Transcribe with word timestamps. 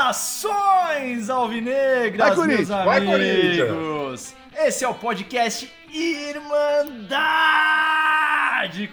Saudações 0.00 1.30
alvinegras, 1.30 2.36
Vai, 2.36 2.46
meus! 2.46 2.68
Vai, 2.68 2.98
amigos! 2.98 4.34
Esse 4.56 4.84
é 4.84 4.88
o 4.88 4.94
podcast 4.94 5.72
Irmandade 5.92 7.08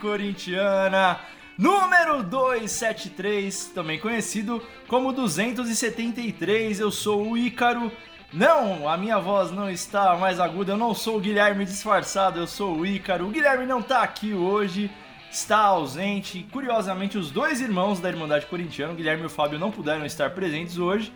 Corintiana, 0.02 1.20
número 1.58 2.24
273, 2.24 3.68
também 3.74 4.00
conhecido 4.00 4.62
como 4.88 5.12
273. 5.12 6.80
Eu 6.80 6.92
sou 6.92 7.32
o 7.32 7.38
Ícaro. 7.38 7.92
Não, 8.34 8.89
a 8.89 8.98
minha 8.98 9.18
voz 9.20 9.52
não 9.52 9.70
está 9.70 10.16
mais 10.18 10.38
aguda, 10.38 10.73
eu 10.73 10.78
não 10.78 10.93
sou 10.93 11.16
o 11.16 11.20
Guilherme 11.20 11.64
disfarçado, 11.64 12.39
eu 12.39 12.46
sou 12.46 12.75
o 12.75 12.86
Ícaro. 12.86 13.25
O 13.25 13.32
Guilherme 13.32 13.65
não 13.65 13.79
está 13.79 14.02
aqui 14.02 14.33
hoje, 14.33 14.92
está 15.32 15.60
ausente. 15.60 16.46
Curiosamente, 16.52 17.18
os 17.18 17.32
dois 17.32 17.61
irmãos 17.61 18.02
da 18.02 18.10
Irmandade 18.10 18.46
Corintiana, 18.46 18.92
o 18.92 18.96
Guilherme 18.97 19.24
e 19.24 19.25
o 19.28 19.29
Fábio, 19.29 19.57
não 19.57 19.71
puderam 19.71 20.05
estar 20.05 20.32
presentes 20.32 20.78
hoje. 20.78 21.14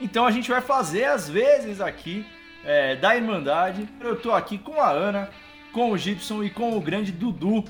Então 0.00 0.24
a 0.24 0.30
gente 0.30 0.50
vai 0.50 0.62
fazer 0.62 1.04
às 1.04 1.28
vezes 1.28 1.82
aqui 1.82 2.24
é, 2.64 2.96
da 2.96 3.14
Irmandade. 3.14 3.86
Eu 4.00 4.16
tô 4.16 4.32
aqui 4.32 4.56
com 4.56 4.80
a 4.80 4.90
Ana, 4.90 5.28
com 5.70 5.90
o 5.90 5.98
Gibson 5.98 6.42
e 6.42 6.48
com 6.48 6.76
o 6.76 6.80
grande 6.80 7.12
Dudu, 7.12 7.62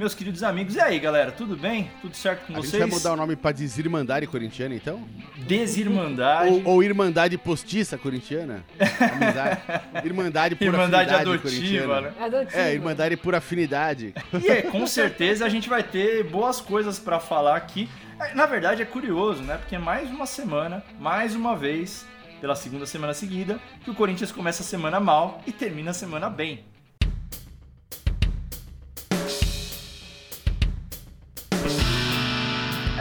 meus 0.00 0.14
queridos 0.14 0.42
amigos. 0.42 0.76
E 0.76 0.80
aí, 0.80 0.98
galera, 0.98 1.30
tudo 1.30 1.54
bem? 1.54 1.90
Tudo 2.00 2.16
certo 2.16 2.46
com 2.46 2.54
A 2.54 2.56
gente 2.56 2.68
vocês? 2.70 2.80
vai 2.82 2.90
mudar 2.90 3.12
o 3.12 3.16
nome 3.16 3.36
pra 3.36 3.52
Desirmandade 3.52 4.26
Corintiana, 4.26 4.74
então? 4.74 5.06
Desirmandade. 5.46 6.50
Ou, 6.64 6.76
ou 6.76 6.82
Irmandade 6.82 7.36
Postiça 7.36 7.98
Corintiana? 7.98 8.64
Amizade. 8.98 9.60
Irmandade 10.02 10.54
por 10.56 10.64
Irmandade 10.64 11.14
afinidade 11.14 11.38
adotiva, 11.38 12.00
né? 12.00 12.12
Adotivo. 12.18 12.58
É, 12.58 12.72
Irmandade 12.72 13.16
por 13.18 13.34
afinidade. 13.34 14.14
E 14.42 14.48
é, 14.50 14.62
com 14.62 14.86
certeza 14.86 15.44
a 15.44 15.50
gente 15.50 15.68
vai 15.68 15.82
ter 15.82 16.24
boas 16.24 16.62
coisas 16.62 16.98
pra 16.98 17.20
falar 17.20 17.56
aqui. 17.56 17.86
É, 18.18 18.34
Na 18.34 18.46
verdade 18.46 18.80
é 18.80 18.86
curioso, 18.86 19.42
né? 19.42 19.58
Porque 19.58 19.76
é 19.76 19.78
mais 19.78 20.08
uma 20.10 20.24
semana, 20.24 20.82
mais 20.98 21.34
uma 21.34 21.54
vez, 21.54 22.06
pela 22.40 22.56
segunda 22.56 22.86
semana 22.86 23.12
seguida, 23.12 23.60
que 23.84 23.90
o 23.90 23.94
Corinthians 23.94 24.32
começa 24.32 24.62
a 24.62 24.66
semana 24.66 24.98
mal 24.98 25.42
e 25.46 25.52
termina 25.52 25.90
a 25.90 25.94
semana 25.94 26.30
bem. 26.30 26.64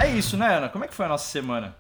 É 0.02 0.08
isso, 0.12 0.38
né, 0.38 0.56
Ana? 0.56 0.70
Como 0.70 0.84
é 0.84 0.88
que 0.88 0.94
foi 0.94 1.06
a 1.06 1.10
nossa 1.10 1.26
semana? 1.30 1.76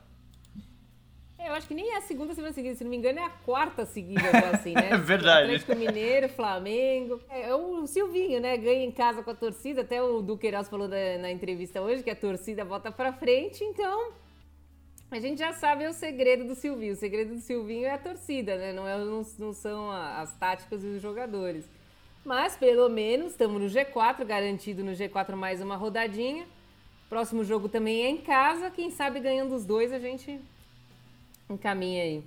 É, 1.37 1.47
Eu 1.49 1.53
acho 1.53 1.67
que 1.67 1.73
nem 1.73 1.93
é 1.93 1.97
a 1.97 2.01
segunda 2.01 2.33
semana 2.35 2.53
seguida, 2.53 2.75
se 2.75 2.83
não 2.83 2.91
me 2.91 2.97
engano, 2.97 3.19
é 3.19 3.23
a 3.23 3.29
quarta 3.29 3.85
seguida, 3.85 4.21
assim, 4.53 4.73
né? 4.73 4.89
É 4.91 4.97
verdade. 4.97 5.43
Atlético 5.55 5.75
Mineiro, 5.75 6.27
Flamengo. 6.29 7.21
É, 7.29 7.53
o 7.55 7.87
Silvinho, 7.87 8.39
né? 8.41 8.57
Ganha 8.57 8.83
em 8.83 8.91
casa 8.91 9.23
com 9.23 9.31
a 9.31 9.35
torcida. 9.35 9.81
Até 9.81 10.01
o 10.01 10.21
Duqueiroz 10.21 10.67
falou 10.67 10.87
da- 10.87 11.17
na 11.19 11.31
entrevista 11.31 11.81
hoje 11.81 12.03
que 12.03 12.09
a 12.09 12.15
torcida 12.15 12.65
volta 12.65 12.91
pra 12.91 13.13
frente, 13.13 13.63
então. 13.63 14.11
A 15.11 15.19
gente 15.19 15.39
já 15.39 15.53
sabe 15.53 15.87
o 15.87 15.93
segredo 15.93 16.43
do 16.45 16.53
Silvinho. 16.55 16.93
O 16.93 16.97
segredo 16.97 17.33
do 17.33 17.41
Silvinho 17.41 17.87
é 17.87 17.91
a 17.93 17.97
torcida, 17.97 18.55
né? 18.57 18.73
Não, 18.73 18.87
é, 18.87 18.95
não, 18.97 19.25
não 19.39 19.53
são 19.53 19.89
as 19.91 20.35
táticas 20.35 20.83
e 20.83 20.87
os 20.87 21.01
jogadores. 21.01 21.65
Mas, 22.23 22.55
pelo 22.57 22.89
menos, 22.89 23.31
estamos 23.31 23.59
no 23.59 23.67
G4, 23.67 24.23
garantido 24.25 24.83
no 24.83 24.91
G4 24.91 25.35
mais 25.35 25.61
uma 25.61 25.75
rodadinha. 25.77 26.45
Próximo 27.09 27.43
jogo 27.43 27.67
também 27.67 28.03
é 28.03 28.09
em 28.09 28.17
casa. 28.17 28.69
Quem 28.69 28.91
sabe 28.91 29.19
ganhando 29.19 29.55
os 29.55 29.65
dois 29.65 29.91
a 29.91 29.97
gente 29.97 30.39
encaminha 31.49 32.03
aí. 32.03 32.23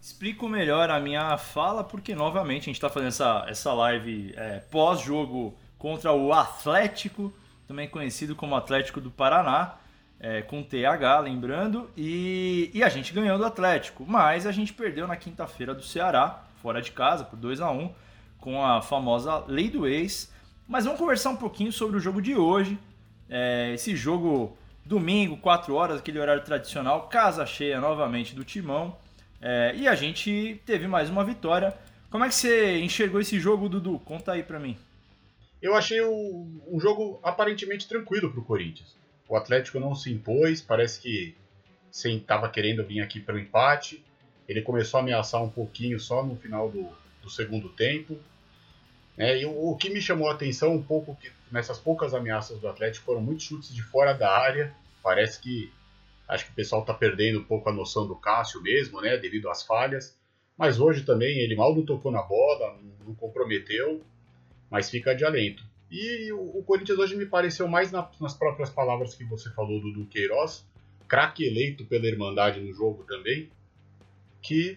Explico 0.00 0.48
melhor 0.48 0.90
a 0.90 1.00
minha 1.00 1.36
fala, 1.36 1.82
porque 1.82 2.14
novamente 2.14 2.62
a 2.62 2.64
gente 2.66 2.76
está 2.76 2.88
fazendo 2.88 3.08
essa, 3.08 3.46
essa 3.48 3.72
live 3.72 4.32
é, 4.36 4.60
pós-jogo 4.70 5.54
contra 5.78 6.12
o 6.12 6.32
Atlético, 6.32 7.32
também 7.66 7.88
conhecido 7.88 8.36
como 8.36 8.54
Atlético 8.54 9.00
do 9.00 9.10
Paraná, 9.10 9.76
é, 10.20 10.42
com 10.42 10.62
TH, 10.62 11.20
lembrando, 11.20 11.90
e, 11.96 12.70
e 12.72 12.82
a 12.82 12.88
gente 12.88 13.12
ganhou 13.12 13.36
do 13.38 13.44
Atlético, 13.44 14.04
mas 14.06 14.46
a 14.46 14.52
gente 14.52 14.72
perdeu 14.72 15.06
na 15.06 15.16
quinta-feira 15.16 15.74
do 15.74 15.82
Ceará, 15.82 16.44
fora 16.62 16.80
de 16.80 16.92
casa, 16.92 17.24
por 17.24 17.36
2 17.36 17.60
a 17.60 17.70
1 17.70 17.92
com 18.38 18.64
a 18.64 18.82
famosa 18.82 19.42
lei 19.48 19.70
do 19.70 19.86
ex. 19.86 20.30
Mas 20.68 20.84
vamos 20.84 21.00
conversar 21.00 21.30
um 21.30 21.36
pouquinho 21.36 21.72
sobre 21.72 21.96
o 21.96 22.00
jogo 22.00 22.20
de 22.20 22.36
hoje, 22.36 22.78
é, 23.28 23.72
esse 23.74 23.94
jogo 23.96 24.56
domingo, 24.84 25.36
4 25.38 25.74
horas, 25.74 25.98
aquele 26.00 26.18
horário 26.18 26.42
tradicional, 26.44 27.08
casa 27.08 27.46
cheia 27.46 27.80
novamente 27.80 28.34
do 28.34 28.44
Timão. 28.44 28.96
É, 29.40 29.74
e 29.76 29.86
a 29.88 29.94
gente 29.94 30.60
teve 30.64 30.86
mais 30.86 31.08
uma 31.10 31.24
vitória. 31.24 31.74
Como 32.10 32.24
é 32.24 32.28
que 32.28 32.34
você 32.34 32.78
enxergou 32.78 33.20
esse 33.20 33.38
jogo, 33.40 33.68
Dudu? 33.68 33.98
Conta 34.00 34.32
aí 34.32 34.42
pra 34.42 34.58
mim. 34.60 34.76
Eu 35.60 35.74
achei 35.74 36.00
o- 36.00 36.46
um 36.70 36.78
jogo 36.78 37.18
aparentemente 37.22 37.88
tranquilo 37.88 38.30
para 38.30 38.40
o 38.40 38.44
Corinthians. 38.44 38.94
O 39.28 39.36
Atlético 39.36 39.80
não 39.80 39.94
se 39.94 40.12
impôs, 40.12 40.60
parece 40.60 41.00
que 41.00 41.34
estava 41.90 42.48
querendo 42.48 42.84
vir 42.84 43.00
aqui 43.00 43.18
para 43.20 43.34
o 43.34 43.38
empate. 43.38 44.04
Ele 44.48 44.60
começou 44.60 44.98
a 44.98 45.02
ameaçar 45.02 45.42
um 45.42 45.48
pouquinho 45.48 45.98
só 45.98 46.22
no 46.22 46.36
final 46.36 46.70
do, 46.70 46.86
do 47.22 47.30
segundo 47.30 47.68
tempo. 47.70 48.18
né? 49.16 49.40
e 49.40 49.46
o, 49.46 49.70
o 49.70 49.76
que 49.76 49.88
me 49.90 50.00
chamou 50.00 50.28
a 50.28 50.34
atenção 50.34 50.74
um 50.74 50.82
pouco 50.82 51.16
que 51.16 51.30
nessas 51.54 51.78
poucas 51.78 52.12
ameaças 52.12 52.58
do 52.58 52.68
Atlético 52.68 53.06
foram 53.06 53.20
muitos 53.22 53.46
chutes 53.46 53.72
de 53.72 53.82
fora 53.82 54.12
da 54.12 54.30
área. 54.30 54.74
Parece 55.02 55.40
que 55.40 55.72
acho 56.28 56.46
que 56.46 56.50
o 56.50 56.54
pessoal 56.54 56.80
está 56.80 56.92
perdendo 56.92 57.38
um 57.38 57.44
pouco 57.44 57.68
a 57.68 57.72
noção 57.72 58.06
do 58.08 58.16
Cássio 58.16 58.60
mesmo, 58.60 59.00
né, 59.00 59.16
devido 59.16 59.48
às 59.48 59.62
falhas. 59.62 60.18
Mas 60.58 60.80
hoje 60.80 61.04
também 61.04 61.38
ele 61.38 61.54
mal 61.54 61.74
não 61.74 61.84
tocou 61.84 62.10
na 62.10 62.22
bola, 62.22 62.76
não- 63.06 63.14
comprometeu 63.14 64.02
mas 64.70 64.90
fica 64.90 65.14
de 65.14 65.24
alento. 65.24 65.62
E 65.88 66.32
o, 66.32 66.60
Corinthians 66.66 66.98
hoje 66.98 67.14
me 67.14 67.26
pareceu 67.26 67.68
mais 67.68 67.92
na- 67.92 68.10
nas 68.20 68.34
próprias 68.34 68.70
palavras 68.70 69.14
que 69.14 69.22
você 69.24 69.48
falou 69.50 69.80
do, 69.80 69.92
do 69.92 70.06
Queiroz, 70.06 70.66
craque 71.06 71.44
eleito 71.44 71.84
pela 71.84 72.06
Irmandade 72.06 72.58
no 72.60 72.72
jogo 72.74 73.04
também, 73.04 73.48
que 74.42 74.76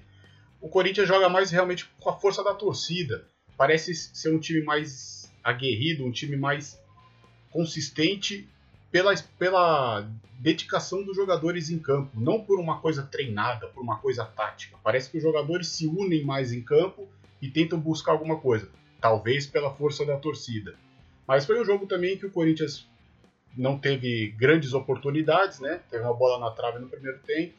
o 0.61 0.69
Corinthians 0.69 1.07
joga 1.07 1.29
mais 1.29 1.49
realmente 1.49 1.85
com 1.99 2.09
a 2.11 2.13
força 2.19 2.43
da 2.43 2.53
torcida. 2.53 3.25
Parece 3.57 3.95
ser 3.95 4.29
um 4.35 4.39
time 4.39 4.61
mais 4.61 5.16
aguerrido, 5.49 6.05
um 6.05 6.11
time 6.11 6.35
mais 6.35 6.77
consistente 7.51 8.47
pela, 8.91 9.15
pela 9.39 10.05
dedicação 10.37 11.03
dos 11.03 11.15
jogadores 11.15 11.69
em 11.69 11.79
campo, 11.79 12.11
não 12.19 12.41
por 12.41 12.59
uma 12.59 12.79
coisa 12.79 13.03
treinada, 13.03 13.67
por 13.67 13.81
uma 13.81 13.97
coisa 13.97 14.25
tática. 14.25 14.77
Parece 14.83 15.09
que 15.09 15.17
os 15.17 15.23
jogadores 15.23 15.69
se 15.69 15.87
unem 15.87 16.25
mais 16.25 16.51
em 16.51 16.61
campo 16.61 17.07
e 17.41 17.49
tentam 17.49 17.79
buscar 17.79 18.11
alguma 18.11 18.37
coisa 18.37 18.69
talvez 18.99 19.47
pela 19.47 19.73
força 19.73 20.05
da 20.05 20.17
torcida. 20.17 20.75
Mas 21.25 21.45
foi 21.45 21.61
um 21.61 21.65
jogo 21.65 21.85
também 21.85 22.17
que 22.17 22.25
o 22.25 22.31
Corinthians 22.31 22.85
não 23.55 23.77
teve 23.77 24.33
grandes 24.37 24.73
oportunidades, 24.73 25.59
né? 25.61 25.79
Teve 25.89 26.03
uma 26.03 26.13
bola 26.13 26.39
na 26.39 26.51
trave 26.51 26.79
no 26.79 26.89
primeiro 26.89 27.19
tempo. 27.19 27.53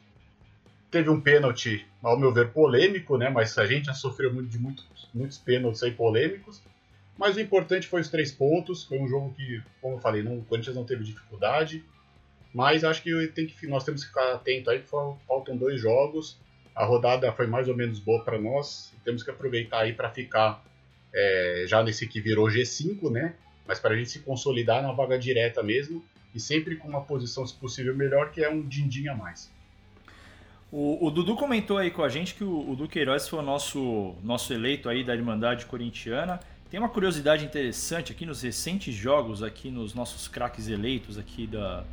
Teve 0.91 1.09
um 1.09 1.19
pênalti, 1.19 1.85
ao 2.03 2.19
meu 2.19 2.31
ver, 2.31 2.51
polêmico, 2.51 3.17
né? 3.17 3.29
Mas 3.29 3.57
a 3.57 3.65
gente 3.65 3.85
já 3.85 3.93
sofreu 3.93 4.33
muito 4.33 4.49
de 4.49 4.59
muitos, 4.59 4.85
muitos 5.13 5.37
pênaltis 5.37 5.81
aí 5.81 5.91
polêmicos. 5.91 6.61
Mas 7.19 7.35
o 7.35 7.41
importante 7.41 7.85
foi 7.85 7.99
os 7.99 8.07
três 8.07 8.31
pontos. 8.31 8.85
Foi 8.85 8.97
um 8.97 9.05
jogo 9.05 9.33
que, 9.33 9.61
como 9.81 9.95
eu 9.95 9.99
falei, 9.99 10.23
não, 10.23 10.37
o 10.37 10.45
Corinthians 10.45 10.73
não 10.73 10.85
teve 10.85 11.03
dificuldade. 11.03 11.83
Mas 12.53 12.85
acho 12.85 13.03
que, 13.03 13.27
que 13.27 13.67
nós 13.67 13.83
temos 13.83 14.03
que 14.03 14.07
ficar 14.07 14.35
atento 14.35 14.69
aí, 14.69 14.81
faltam 15.27 15.57
dois 15.57 15.81
jogos. 15.81 16.39
A 16.73 16.85
rodada 16.85 17.29
foi 17.33 17.45
mais 17.45 17.67
ou 17.67 17.75
menos 17.75 17.99
boa 17.99 18.23
para 18.23 18.39
nós. 18.39 18.93
Temos 19.03 19.21
que 19.21 19.29
aproveitar 19.29 19.81
aí 19.81 19.91
para 19.91 20.09
ficar 20.09 20.63
é, 21.13 21.65
já 21.67 21.83
nesse 21.83 22.07
que 22.07 22.21
virou 22.21 22.47
G5, 22.47 23.11
né? 23.11 23.35
Mas 23.67 23.81
para 23.81 23.93
a 23.93 23.97
gente 23.97 24.11
se 24.11 24.19
consolidar 24.19 24.81
na 24.81 24.93
vaga 24.93 25.19
direta 25.19 25.61
mesmo 25.61 26.01
e 26.33 26.39
sempre 26.39 26.77
com 26.77 26.87
uma 26.87 27.01
posição, 27.01 27.45
se 27.45 27.53
possível, 27.53 27.93
melhor, 27.93 28.31
que 28.31 28.41
é 28.41 28.49
um 28.49 28.61
din-din 28.61 29.09
a 29.09 29.15
mais. 29.15 29.51
O, 30.71 31.05
o 31.05 31.11
Dudu 31.11 31.35
comentou 31.35 31.77
aí 31.77 31.91
com 31.91 32.01
a 32.01 32.07
gente 32.07 32.33
que 32.33 32.45
o, 32.45 32.71
o 32.71 32.75
Duqueiroz 32.77 33.27
foi 33.27 33.39
o 33.39 33.41
nosso, 33.41 34.15
nosso 34.23 34.53
eleito 34.53 34.87
aí 34.87 35.03
da 35.03 35.13
Irmandade 35.13 35.65
Corintiana. 35.65 36.39
Tem 36.69 36.79
uma 36.79 36.89
curiosidade 36.89 37.43
interessante 37.43 38.11
aqui 38.11 38.27
nos 38.27 38.43
recentes 38.43 38.93
jogos, 38.93 39.41
aqui 39.41 39.71
nos 39.71 39.95
nossos 39.95 40.27
craques 40.27 40.67
eleitos 40.67 41.17
aqui 41.17 41.47
da, 41.47 41.83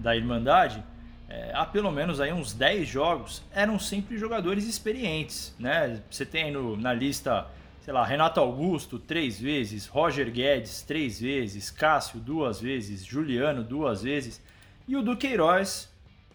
da 0.00 0.16
Irmandade. 0.16 0.82
É, 1.28 1.52
há 1.54 1.64
pelo 1.64 1.92
menos 1.92 2.20
aí 2.20 2.32
uns 2.32 2.52
10 2.52 2.88
jogos, 2.88 3.44
eram 3.52 3.78
sempre 3.78 4.18
jogadores 4.18 4.66
experientes, 4.66 5.54
né? 5.56 6.02
Você 6.10 6.26
tem 6.26 6.50
no, 6.50 6.76
na 6.76 6.92
lista, 6.92 7.46
sei 7.80 7.94
lá, 7.94 8.04
Renato 8.04 8.40
Augusto 8.40 8.98
três 8.98 9.40
vezes, 9.40 9.86
Roger 9.86 10.28
Guedes 10.32 10.82
três 10.82 11.20
vezes, 11.20 11.70
Cássio 11.70 12.18
duas 12.18 12.60
vezes, 12.60 13.04
Juliano 13.04 13.62
duas 13.62 14.02
vezes. 14.02 14.42
E 14.88 14.96
o 14.96 15.02
Duqueiroz 15.02 15.88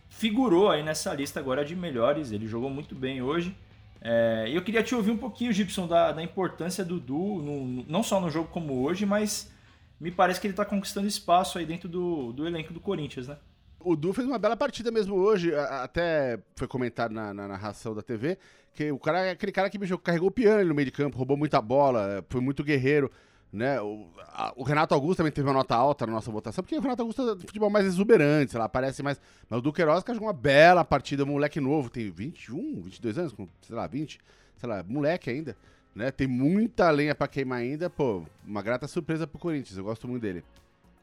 figurou 0.08 0.72
aí 0.72 0.84
nessa 0.84 1.14
lista 1.14 1.42
agora 1.42 1.66
de 1.66 1.76
melhores, 1.76 2.32
ele 2.32 2.48
jogou 2.48 2.70
muito 2.70 2.96
bem 2.96 3.22
hoje. 3.22 3.54
É, 4.02 4.46
eu 4.52 4.62
queria 4.64 4.84
te 4.84 4.96
ouvir 4.96 5.12
um 5.12 5.18
pouquinho, 5.18 5.52
Gibson, 5.52 5.88
da, 5.88 6.12
da 6.12 6.24
importância 6.24 6.86
do 6.86 7.00
Du, 7.00 7.42
no- 7.42 7.84
não 7.88 8.02
só 8.04 8.20
no 8.20 8.30
jogo 8.30 8.50
como 8.50 8.82
hoje, 8.82 9.06
mas 9.06 9.52
me 10.00 10.12
parece 10.12 10.40
que 10.40 10.48
ele 10.48 10.54
está 10.54 10.66
conquistando 10.66 11.08
espaço 11.08 11.58
aí 11.58 11.66
dentro 11.66 11.90
do, 11.90 12.32
do 12.34 12.48
elenco 12.48 12.74
do 12.74 12.80
Corinthians, 12.80 13.28
né? 13.28 13.38
O 13.80 13.96
Du 13.96 14.12
fez 14.12 14.28
uma 14.28 14.38
bela 14.38 14.58
partida 14.58 14.92
mesmo 14.92 15.16
hoje, 15.16 15.56
até 15.56 16.38
foi 16.56 16.68
comentado 16.68 17.14
na, 17.14 17.34
na 17.34 17.48
narração 17.48 17.96
da 17.96 18.02
TV, 18.02 18.38
que 18.74 18.92
o 18.92 19.00
cara 19.00 19.20
é 19.26 19.32
aquele 19.32 19.54
cara 19.54 19.70
que 19.70 19.78
bicho, 19.78 19.98
carregou 19.98 20.28
o 20.28 20.32
piano 20.32 20.66
no 20.66 20.76
meio 20.76 20.86
de 20.86 20.92
campo, 20.92 21.18
roubou 21.18 21.38
muita 21.38 21.62
bola, 21.62 22.24
foi 22.30 22.42
muito 22.42 22.64
guerreiro. 22.64 23.10
Né? 23.52 23.82
O, 23.82 24.08
a, 24.28 24.54
o, 24.56 24.64
Renato 24.64 24.94
Augusto 24.94 25.18
também 25.18 25.32
teve 25.32 25.48
uma 25.48 25.54
nota 25.54 25.76
alta 25.76 26.06
na 26.06 26.14
nossa 26.14 26.30
votação, 26.30 26.64
porque 26.64 26.78
o 26.78 26.82
Renato 26.82 27.02
Augusto 27.02 27.22
é 27.24 27.36
do 27.36 27.42
futebol 27.42 27.70
mais 27.70 27.86
exuberante, 27.86 28.52
sei 28.52 28.60
lá, 28.60 28.70
parece 28.70 29.02
mais. 29.02 29.20
Mas 29.50 29.60
o 29.60 29.62
Duqueiroz 29.62 30.04
que 30.04 30.14
jogou 30.14 30.28
uma 30.28 30.34
bela 30.34 30.86
partida, 30.86 31.26
moleque 31.26 31.60
novo, 31.60 31.90
tem 31.90 32.12
21, 32.12 32.82
22 32.82 33.18
anos, 33.18 33.34
com, 33.34 33.48
sei 33.62 33.76
lá, 33.76 33.88
20, 33.88 34.20
sei 34.56 34.70
lá, 34.70 34.84
moleque 34.88 35.32
ainda. 35.32 35.58
Né? 35.96 36.12
Tem 36.12 36.28
muita 36.28 36.92
lenha 36.92 37.16
para 37.16 37.28
queimar 37.28 37.60
ainda, 37.60 37.90
pô, 37.90 38.24
uma 38.46 38.62
grata 38.62 38.88
surpresa 38.88 39.26
pro 39.26 39.40
Corinthians, 39.40 39.78
eu 39.78 39.84
gosto 39.84 40.08
muito 40.08 40.22
dele. 40.22 40.44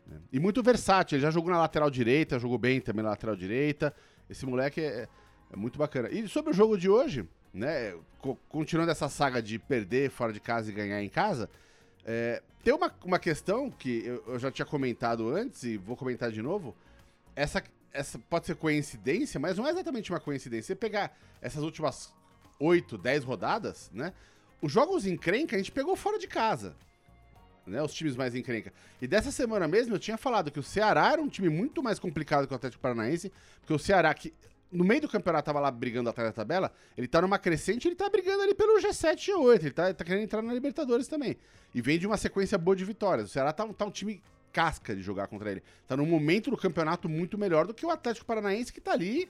Né? 0.07 0.19
E 0.33 0.39
muito 0.39 0.63
versátil, 0.63 1.17
ele 1.17 1.23
já 1.23 1.31
jogou 1.33 1.51
na 1.51 1.59
lateral 1.59 1.91
direita, 1.91 2.39
jogou 2.39 2.59
bem 2.59 2.81
também 2.81 3.03
na 3.03 3.11
lateral 3.11 3.35
direita. 3.35 3.93
Esse 4.31 4.47
moleque 4.47 4.81
é, 4.81 5.09
é 5.53 5.57
muito 5.57 5.79
bacana. 5.79 6.09
E 6.11 6.29
sobre 6.29 6.53
o 6.53 6.55
jogo 6.55 6.79
de 6.79 6.89
hoje, 6.89 7.29
né, 7.53 7.95
continuando 8.49 8.91
essa 8.91 9.09
saga 9.09 9.43
de 9.43 9.59
perder 9.59 10.11
fora 10.11 10.33
de 10.33 10.41
casa 10.41 10.71
e 10.71 10.75
ganhar 10.75 11.03
em 11.03 11.09
casa, 11.09 11.49
é, 12.07 12.41
tem 12.63 12.73
uma, 12.73 12.95
uma 13.05 13.19
questão 13.19 13.69
que 13.69 14.07
eu, 14.07 14.23
eu, 14.29 14.39
já 14.39 14.51
tinha 14.51 14.65
comentado 14.65 15.29
antes 15.29 15.65
e 15.65 15.77
vou 15.77 15.97
comentar 15.97 16.31
de 16.31 16.41
novo. 16.41 16.75
Essa, 17.35 17.63
essa 17.93 18.17
pode 18.31 18.47
ser 18.47 18.55
coincidência, 18.55 19.41
mas 19.41 19.59
não 19.59 19.67
é 19.67 19.71
exatamente 19.71 20.13
uma 20.13 20.21
coincidência. 20.21 20.69
Você 20.69 20.77
pegar 20.77 21.19
essas 21.43 21.65
últimas 21.65 22.15
8, 22.61 22.97
10 22.97 23.25
rodadas, 23.25 23.91
né? 23.93 24.13
Os 24.63 24.71
jogos 24.71 25.05
encrenca 25.05 25.57
a 25.57 25.59
gente 25.59 25.73
pegou 25.73 25.97
fora 25.97 26.19
de 26.19 26.29
casa. 26.29 26.77
Né, 27.67 27.83
os 27.83 27.93
times 27.93 28.15
mais 28.15 28.33
encrenca. 28.33 28.73
E 29.03 29.09
dessa 29.09 29.33
semana 29.33 29.67
mesmo 29.67 29.93
eu 29.93 29.99
tinha 29.99 30.17
falado 30.17 30.53
que 30.53 30.61
o 30.61 30.63
Ceará 30.63 31.11
era 31.11 31.21
um 31.21 31.29
time 31.29 31.49
muito 31.49 31.83
mais 31.83 31.99
complicado 31.99 32.47
que 32.47 32.53
o 32.53 32.57
Atlético 32.57 32.81
Paranaense, 32.81 33.33
porque 33.59 33.75
o 33.75 33.79
Ceará, 33.79 34.15
que 34.15 34.33
no 34.71 34.85
meio 34.85 35.01
do 35.01 35.09
campeonato 35.09 35.47
tava 35.47 35.61
lá 35.61 35.71
brigando 35.71 36.11
atrás 36.11 36.29
da 36.29 36.33
tabela, 36.33 36.73
ele 36.97 37.07
tá 37.07 37.23
numa 37.23 37.39
crescente, 37.39 37.87
ele 37.89 37.95
tá 37.95 38.09
brigando 38.09 38.43
ali 38.43 38.55
pelo 38.55 38.79
G7 38.81 39.29
e 39.29 39.33
G8, 39.33 39.61
ele 39.61 39.71
tá, 39.71 39.95
tá 39.95 40.05
querendo 40.05 40.25
entrar 40.25 40.43
na 40.43 40.53
Libertadores 40.53 41.07
também. 41.07 41.37
E 41.75 41.81
vem 41.81 41.99
de 41.99 42.07
uma 42.07 42.17
sequência 42.17 42.59
boa 42.59 42.75
de 42.75 42.85
vitórias. 42.85 43.29
O 43.29 43.33
Ceará 43.33 43.53
tá, 43.53 43.67
tá 43.69 43.85
um 43.85 43.91
time 43.91 44.23
casca 44.53 44.95
de 44.95 45.03
jogar 45.03 45.27
contra 45.27 45.51
ele. 45.51 45.63
Tá 45.87 45.97
num 45.97 46.07
momento 46.07 46.51
do 46.51 46.57
campeonato 46.57 47.09
muito 47.09 47.37
melhor 47.37 47.67
do 47.67 47.75
que 47.75 47.85
o 47.85 47.91
Atlético 47.91 48.27
Paranaense 48.27 48.73
que 48.73 48.81
tá 48.81 48.93
ali 48.93 49.29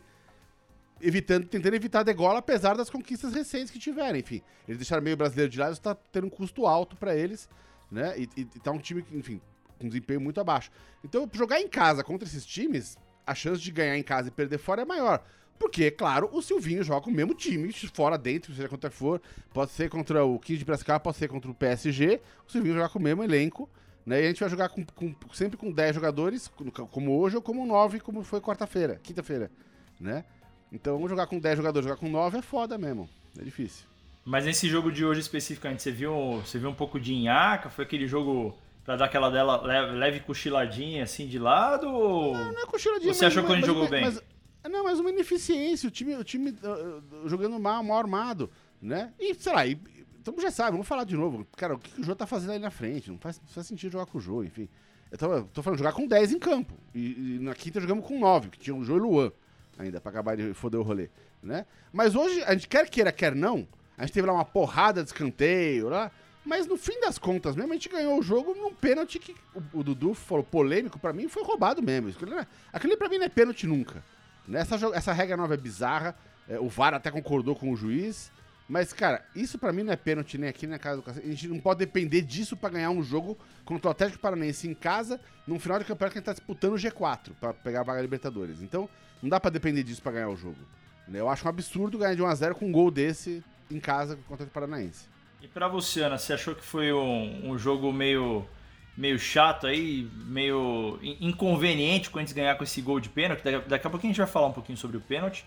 evitando, 1.00 1.46
tentando 1.46 1.74
evitar 1.74 2.00
a 2.00 2.04
degola, 2.04 2.38
apesar 2.38 2.76
das 2.76 2.88
conquistas 2.88 3.34
recentes 3.34 3.70
que 3.70 3.78
tiveram. 3.78 4.18
Enfim, 4.18 4.40
eles 4.66 4.78
deixaram 4.78 5.02
meio 5.02 5.16
brasileiro 5.16 5.50
de 5.50 5.58
lado, 5.58 5.72
isso 5.72 5.82
tá 5.82 5.94
tendo 6.12 6.28
um 6.28 6.30
custo 6.30 6.66
alto 6.66 6.96
para 6.96 7.14
eles, 7.14 7.48
né? 7.90 8.14
E, 8.16 8.28
e, 8.36 8.44
tá 8.44 8.70
um 8.70 8.78
time, 8.78 9.04
enfim, 9.12 9.40
com 9.78 9.88
desempenho 9.88 10.20
muito 10.20 10.40
abaixo. 10.40 10.70
Então, 11.04 11.28
jogar 11.32 11.60
em 11.60 11.68
casa 11.68 12.02
contra 12.02 12.26
esses 12.26 12.44
times 12.46 12.96
a 13.26 13.34
chance 13.34 13.60
de 13.60 13.70
ganhar 13.70 13.96
em 13.96 14.02
casa 14.02 14.28
e 14.28 14.30
perder 14.30 14.58
fora 14.58 14.82
é 14.82 14.84
maior. 14.84 15.22
Porque, 15.58 15.90
claro, 15.90 16.28
o 16.32 16.42
Silvinho 16.42 16.82
joga 16.82 17.08
o 17.08 17.12
mesmo 17.12 17.34
time, 17.34 17.72
fora, 17.72 18.18
dentro, 18.18 18.54
seja 18.54 18.68
contra 18.68 18.90
for. 18.90 19.20
Pode 19.52 19.70
ser 19.70 19.88
contra 19.88 20.24
o 20.24 20.38
15 20.38 20.58
de 20.58 20.64
Piracicaba, 20.64 21.00
pode 21.00 21.16
ser 21.16 21.28
contra 21.28 21.50
o 21.50 21.54
PSG. 21.54 22.20
O 22.46 22.52
Silvinho 22.52 22.74
joga 22.74 22.88
com 22.88 22.98
o 22.98 23.02
mesmo 23.02 23.22
elenco. 23.24 23.68
Né? 24.04 24.22
E 24.22 24.24
a 24.24 24.28
gente 24.28 24.40
vai 24.40 24.48
jogar 24.48 24.68
com, 24.68 24.84
com, 24.84 25.14
sempre 25.32 25.56
com 25.56 25.72
10 25.72 25.94
jogadores, 25.94 26.50
como 26.90 27.18
hoje, 27.18 27.36
ou 27.36 27.42
como 27.42 27.66
9, 27.66 28.00
como 28.00 28.22
foi 28.22 28.40
quarta-feira, 28.40 29.00
quinta-feira. 29.02 29.50
Né? 29.98 30.24
Então, 30.70 30.94
vamos 30.94 31.10
jogar 31.10 31.26
com 31.26 31.38
10 31.38 31.56
jogadores, 31.56 31.88
jogar 31.88 31.98
com 31.98 32.08
9 32.08 32.38
é 32.38 32.42
foda 32.42 32.78
mesmo. 32.78 33.08
É 33.38 33.42
difícil. 33.42 33.86
Mas 34.24 34.44
nesse 34.44 34.68
jogo 34.68 34.92
de 34.92 35.04
hoje 35.04 35.20
especificamente, 35.20 35.82
você 35.82 35.90
viu, 35.90 36.40
você 36.40 36.58
viu 36.58 36.68
um 36.68 36.74
pouco 36.74 37.00
de 37.00 37.14
nhaca? 37.14 37.70
Foi 37.70 37.84
aquele 37.84 38.06
jogo 38.06 38.56
Pra 38.86 38.94
dar 38.94 39.06
aquela 39.06 39.28
dela 39.30 39.60
leve, 39.62 39.92
leve 39.96 40.20
cochiladinha 40.20 41.02
assim 41.02 41.26
de 41.26 41.40
lado? 41.40 41.88
Ou... 41.88 42.32
Não, 42.32 42.52
não 42.52 42.62
é 42.62 42.66
cochiladinha. 42.66 43.12
Você 43.12 43.26
achou 43.26 43.44
que 43.44 43.50
a 43.50 43.56
gente 43.56 43.66
jogou 43.66 43.88
bem? 43.88 44.04
Mas, 44.04 44.22
não, 44.70 44.84
mas 44.84 45.00
uma 45.00 45.10
ineficiência. 45.10 45.88
O 45.88 45.90
time, 45.90 46.14
o 46.14 46.22
time 46.22 46.50
uh, 46.50 47.28
jogando 47.28 47.58
mal, 47.58 47.82
mal 47.82 47.98
armado, 47.98 48.48
né? 48.80 49.12
E, 49.18 49.34
sei 49.34 49.52
lá, 49.52 49.66
e, 49.66 49.76
então 50.20 50.34
já 50.40 50.52
sabe, 50.52 50.70
vamos 50.70 50.86
falar 50.86 51.02
de 51.02 51.16
novo. 51.16 51.44
Cara, 51.56 51.74
o 51.74 51.78
que 51.80 52.00
o 52.00 52.04
Jô 52.04 52.14
tá 52.14 52.28
fazendo 52.28 52.52
aí 52.52 52.60
na 52.60 52.70
frente? 52.70 53.10
Não 53.10 53.18
faz, 53.18 53.40
não 53.40 53.48
faz 53.48 53.66
sentido 53.66 53.90
jogar 53.90 54.06
com 54.06 54.18
o 54.18 54.20
Jô, 54.20 54.44
enfim. 54.44 54.68
Eu 55.10 55.18
tô, 55.18 55.42
tô 55.44 55.62
falando 55.64 55.78
jogar 55.78 55.92
com 55.92 56.06
10 56.06 56.32
em 56.32 56.38
campo. 56.38 56.72
E, 56.94 57.36
e, 57.36 57.38
na 57.40 57.54
quinta 57.54 57.80
jogamos 57.80 58.06
com 58.06 58.20
9, 58.20 58.50
que 58.50 58.58
tinha 58.58 58.74
o 58.74 58.84
Jô 58.84 58.96
e 58.96 59.00
o 59.00 59.02
Luan 59.02 59.32
ainda, 59.78 60.00
pra 60.00 60.10
acabar 60.10 60.36
de 60.36 60.54
foder 60.54 60.80
o 60.80 60.82
rolê, 60.82 61.10
né? 61.42 61.66
Mas 61.92 62.14
hoje, 62.14 62.42
a 62.44 62.52
gente 62.52 62.68
quer 62.68 62.88
queira, 62.88 63.12
quer 63.12 63.34
não, 63.34 63.66
a 63.96 64.02
gente 64.02 64.14
teve 64.14 64.26
lá 64.26 64.32
uma 64.32 64.44
porrada 64.44 65.02
de 65.02 65.08
escanteio 65.08 65.88
lá. 65.88 66.10
Mas 66.46 66.64
no 66.64 66.76
fim 66.76 67.00
das 67.00 67.18
contas 67.18 67.56
mesmo, 67.56 67.72
a 67.72 67.74
gente 67.74 67.88
ganhou 67.88 68.16
o 68.16 68.22
jogo 68.22 68.54
num 68.54 68.72
pênalti 68.72 69.18
que 69.18 69.34
o, 69.52 69.80
o 69.80 69.82
Dudu 69.82 70.14
falou 70.14 70.44
polêmico, 70.44 70.96
para 70.96 71.12
mim 71.12 71.28
foi 71.28 71.42
roubado 71.42 71.82
mesmo. 71.82 72.08
É, 72.08 72.46
aquele 72.72 72.96
pra 72.96 73.08
mim 73.08 73.18
não 73.18 73.26
é 73.26 73.28
pênalti 73.28 73.66
nunca. 73.66 74.02
Né? 74.46 74.60
Essa, 74.60 74.76
essa 74.94 75.12
regra 75.12 75.36
nova 75.36 75.54
é 75.54 75.56
bizarra. 75.56 76.16
É, 76.48 76.60
o 76.60 76.68
VAR 76.68 76.94
até 76.94 77.10
concordou 77.10 77.56
com 77.56 77.72
o 77.72 77.76
juiz. 77.76 78.30
Mas, 78.68 78.92
cara, 78.92 79.24
isso 79.34 79.58
para 79.58 79.72
mim 79.72 79.82
não 79.82 79.92
é 79.92 79.96
pênalti 79.96 80.38
nem 80.38 80.48
aqui 80.48 80.66
nem 80.66 80.72
na 80.72 80.78
casa 80.78 80.96
do 80.96 81.02
cacete. 81.02 81.26
A 81.26 81.30
gente 81.30 81.48
não 81.48 81.58
pode 81.58 81.80
depender 81.80 82.22
disso 82.22 82.56
para 82.56 82.70
ganhar 82.70 82.90
um 82.90 83.02
jogo 83.02 83.36
contra 83.64 83.88
o 83.88 83.90
Atlético 83.90 84.20
Paranaense 84.20 84.68
em 84.68 84.74
casa, 84.74 85.20
num 85.48 85.58
final 85.58 85.80
de 85.80 85.84
campeonato 85.84 86.12
que 86.12 86.18
a 86.18 86.20
gente 86.20 86.26
tá 86.26 86.32
disputando 86.32 86.74
o 86.74 86.76
G4 86.76 87.32
para 87.40 87.54
pegar 87.54 87.80
a 87.80 87.84
vaga 87.84 88.00
Libertadores. 88.00 88.62
Então, 88.62 88.88
não 89.20 89.28
dá 89.28 89.40
para 89.40 89.50
depender 89.50 89.82
disso 89.82 90.00
para 90.00 90.12
ganhar 90.12 90.28
o 90.28 90.36
jogo. 90.36 90.58
Né? 91.08 91.18
Eu 91.18 91.28
acho 91.28 91.44
um 91.44 91.48
absurdo 91.48 91.98
ganhar 91.98 92.14
de 92.14 92.22
1x0 92.22 92.54
com 92.54 92.66
um 92.66 92.72
gol 92.72 92.90
desse 92.90 93.42
em 93.68 93.80
casa 93.80 94.14
contra 94.14 94.30
o 94.30 94.34
Atlético 94.34 94.54
Paranaense. 94.54 95.15
E 95.40 95.48
para 95.48 95.68
você, 95.68 96.02
Ana, 96.02 96.18
você 96.18 96.32
achou 96.32 96.54
que 96.54 96.64
foi 96.64 96.92
um, 96.92 97.50
um 97.50 97.58
jogo 97.58 97.92
meio, 97.92 98.46
meio 98.96 99.18
chato 99.18 99.66
aí, 99.66 100.08
meio 100.12 100.98
inconveniente 101.20 102.10
quando 102.10 102.24
a 102.24 102.26
gente 102.26 102.34
ganhar 102.34 102.54
com 102.56 102.64
esse 102.64 102.80
gol 102.80 102.98
de 102.98 103.08
pênalti? 103.08 103.42
Daqui, 103.42 103.68
daqui 103.68 103.86
a 103.86 103.90
pouquinho 103.90 104.10
a 104.10 104.14
gente 104.14 104.22
vai 104.22 104.32
falar 104.32 104.46
um 104.46 104.52
pouquinho 104.52 104.78
sobre 104.78 104.96
o 104.96 105.00
pênalti, 105.00 105.44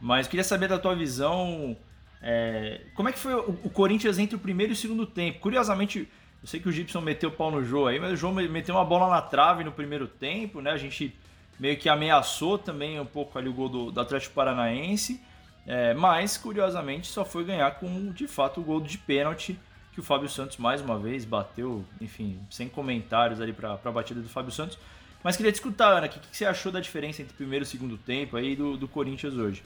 mas 0.00 0.26
queria 0.28 0.44
saber 0.44 0.68
da 0.68 0.78
tua 0.78 0.94
visão, 0.94 1.76
é, 2.22 2.82
como 2.94 3.08
é 3.08 3.12
que 3.12 3.18
foi 3.18 3.34
o, 3.34 3.58
o, 3.64 3.70
Corinthians 3.70 4.18
entre 4.18 4.36
o 4.36 4.38
primeiro 4.38 4.72
e 4.72 4.74
o 4.74 4.76
segundo 4.76 5.04
tempo? 5.04 5.40
Curiosamente, 5.40 6.08
eu 6.40 6.46
sei 6.46 6.60
que 6.60 6.68
o 6.68 6.72
Gibson 6.72 7.00
meteu 7.00 7.30
o 7.30 7.32
pau 7.32 7.50
no 7.50 7.64
Jô 7.64 7.88
aí, 7.88 7.98
mas 7.98 8.12
o 8.12 8.16
Jô 8.16 8.30
meteu 8.30 8.76
uma 8.76 8.84
bola 8.84 9.08
na 9.08 9.20
trave 9.20 9.64
no 9.64 9.72
primeiro 9.72 10.06
tempo, 10.06 10.60
né? 10.60 10.70
A 10.70 10.76
gente 10.76 11.14
meio 11.58 11.76
que 11.76 11.88
ameaçou 11.88 12.58
também 12.58 12.98
um 12.98 13.06
pouco 13.06 13.36
ali 13.38 13.48
o 13.48 13.52
gol 13.52 13.68
do, 13.68 13.90
do 13.90 14.00
Atlético 14.00 14.34
Paranaense. 14.34 15.20
É, 15.66 15.94
mas, 15.94 16.36
curiosamente, 16.36 17.06
só 17.06 17.24
foi 17.24 17.44
ganhar 17.44 17.70
com, 17.78 18.10
de 18.12 18.26
fato, 18.26 18.60
o 18.60 18.64
gol 18.64 18.80
de 18.80 18.98
pênalti 18.98 19.58
que 19.92 20.00
o 20.00 20.02
Fábio 20.02 20.28
Santos 20.28 20.56
mais 20.56 20.80
uma 20.80 20.98
vez 20.98 21.24
bateu, 21.24 21.84
enfim, 22.00 22.40
sem 22.50 22.68
comentários 22.68 23.40
ali 23.40 23.52
para 23.52 23.74
a 23.74 23.92
batida 23.92 24.20
do 24.20 24.28
Fábio 24.28 24.50
Santos. 24.50 24.78
Mas 25.22 25.36
queria 25.36 25.52
te 25.52 25.56
escutar, 25.56 25.92
Ana, 25.92 26.06
o 26.06 26.10
que, 26.10 26.18
que, 26.18 26.36
você 26.36 26.44
achou 26.44 26.72
da 26.72 26.80
diferença 26.80 27.22
entre 27.22 27.34
primeiro 27.36 27.64
e 27.64 27.68
segundo 27.68 27.96
tempo 27.96 28.36
aí 28.36 28.56
do, 28.56 28.76
do 28.76 28.88
Corinthians 28.88 29.34
hoje? 29.34 29.62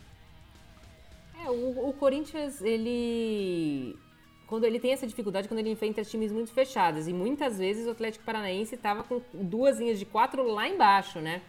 É, 1.43 1.48
o, 1.48 1.88
o, 1.88 1.93
Corinthians, 1.93 2.60
ele. 2.60 3.96
Quando 4.46 4.64
ele 4.64 4.78
tem 4.78 4.92
essa 4.92 5.06
dificuldade, 5.06 5.49
quando 5.49 5.60
ele 5.60 5.70
enfrenta 5.70 6.04
times 6.04 6.31
muito 6.31 6.52
fechados. 6.52 7.08
E 7.08 7.12
muitas 7.12 7.58
vezes 7.58 7.87
o 7.87 7.90
Atlético 7.90 8.25
Paranaense 8.25 8.75
estava 8.75 9.02
com 9.02 9.23
duas 9.32 9.78
linhas 9.78 9.99
de 9.99 10.04
quatro 10.04 10.47
lá 10.47 10.68
embaixo, 10.68 11.20
né? 11.20 11.40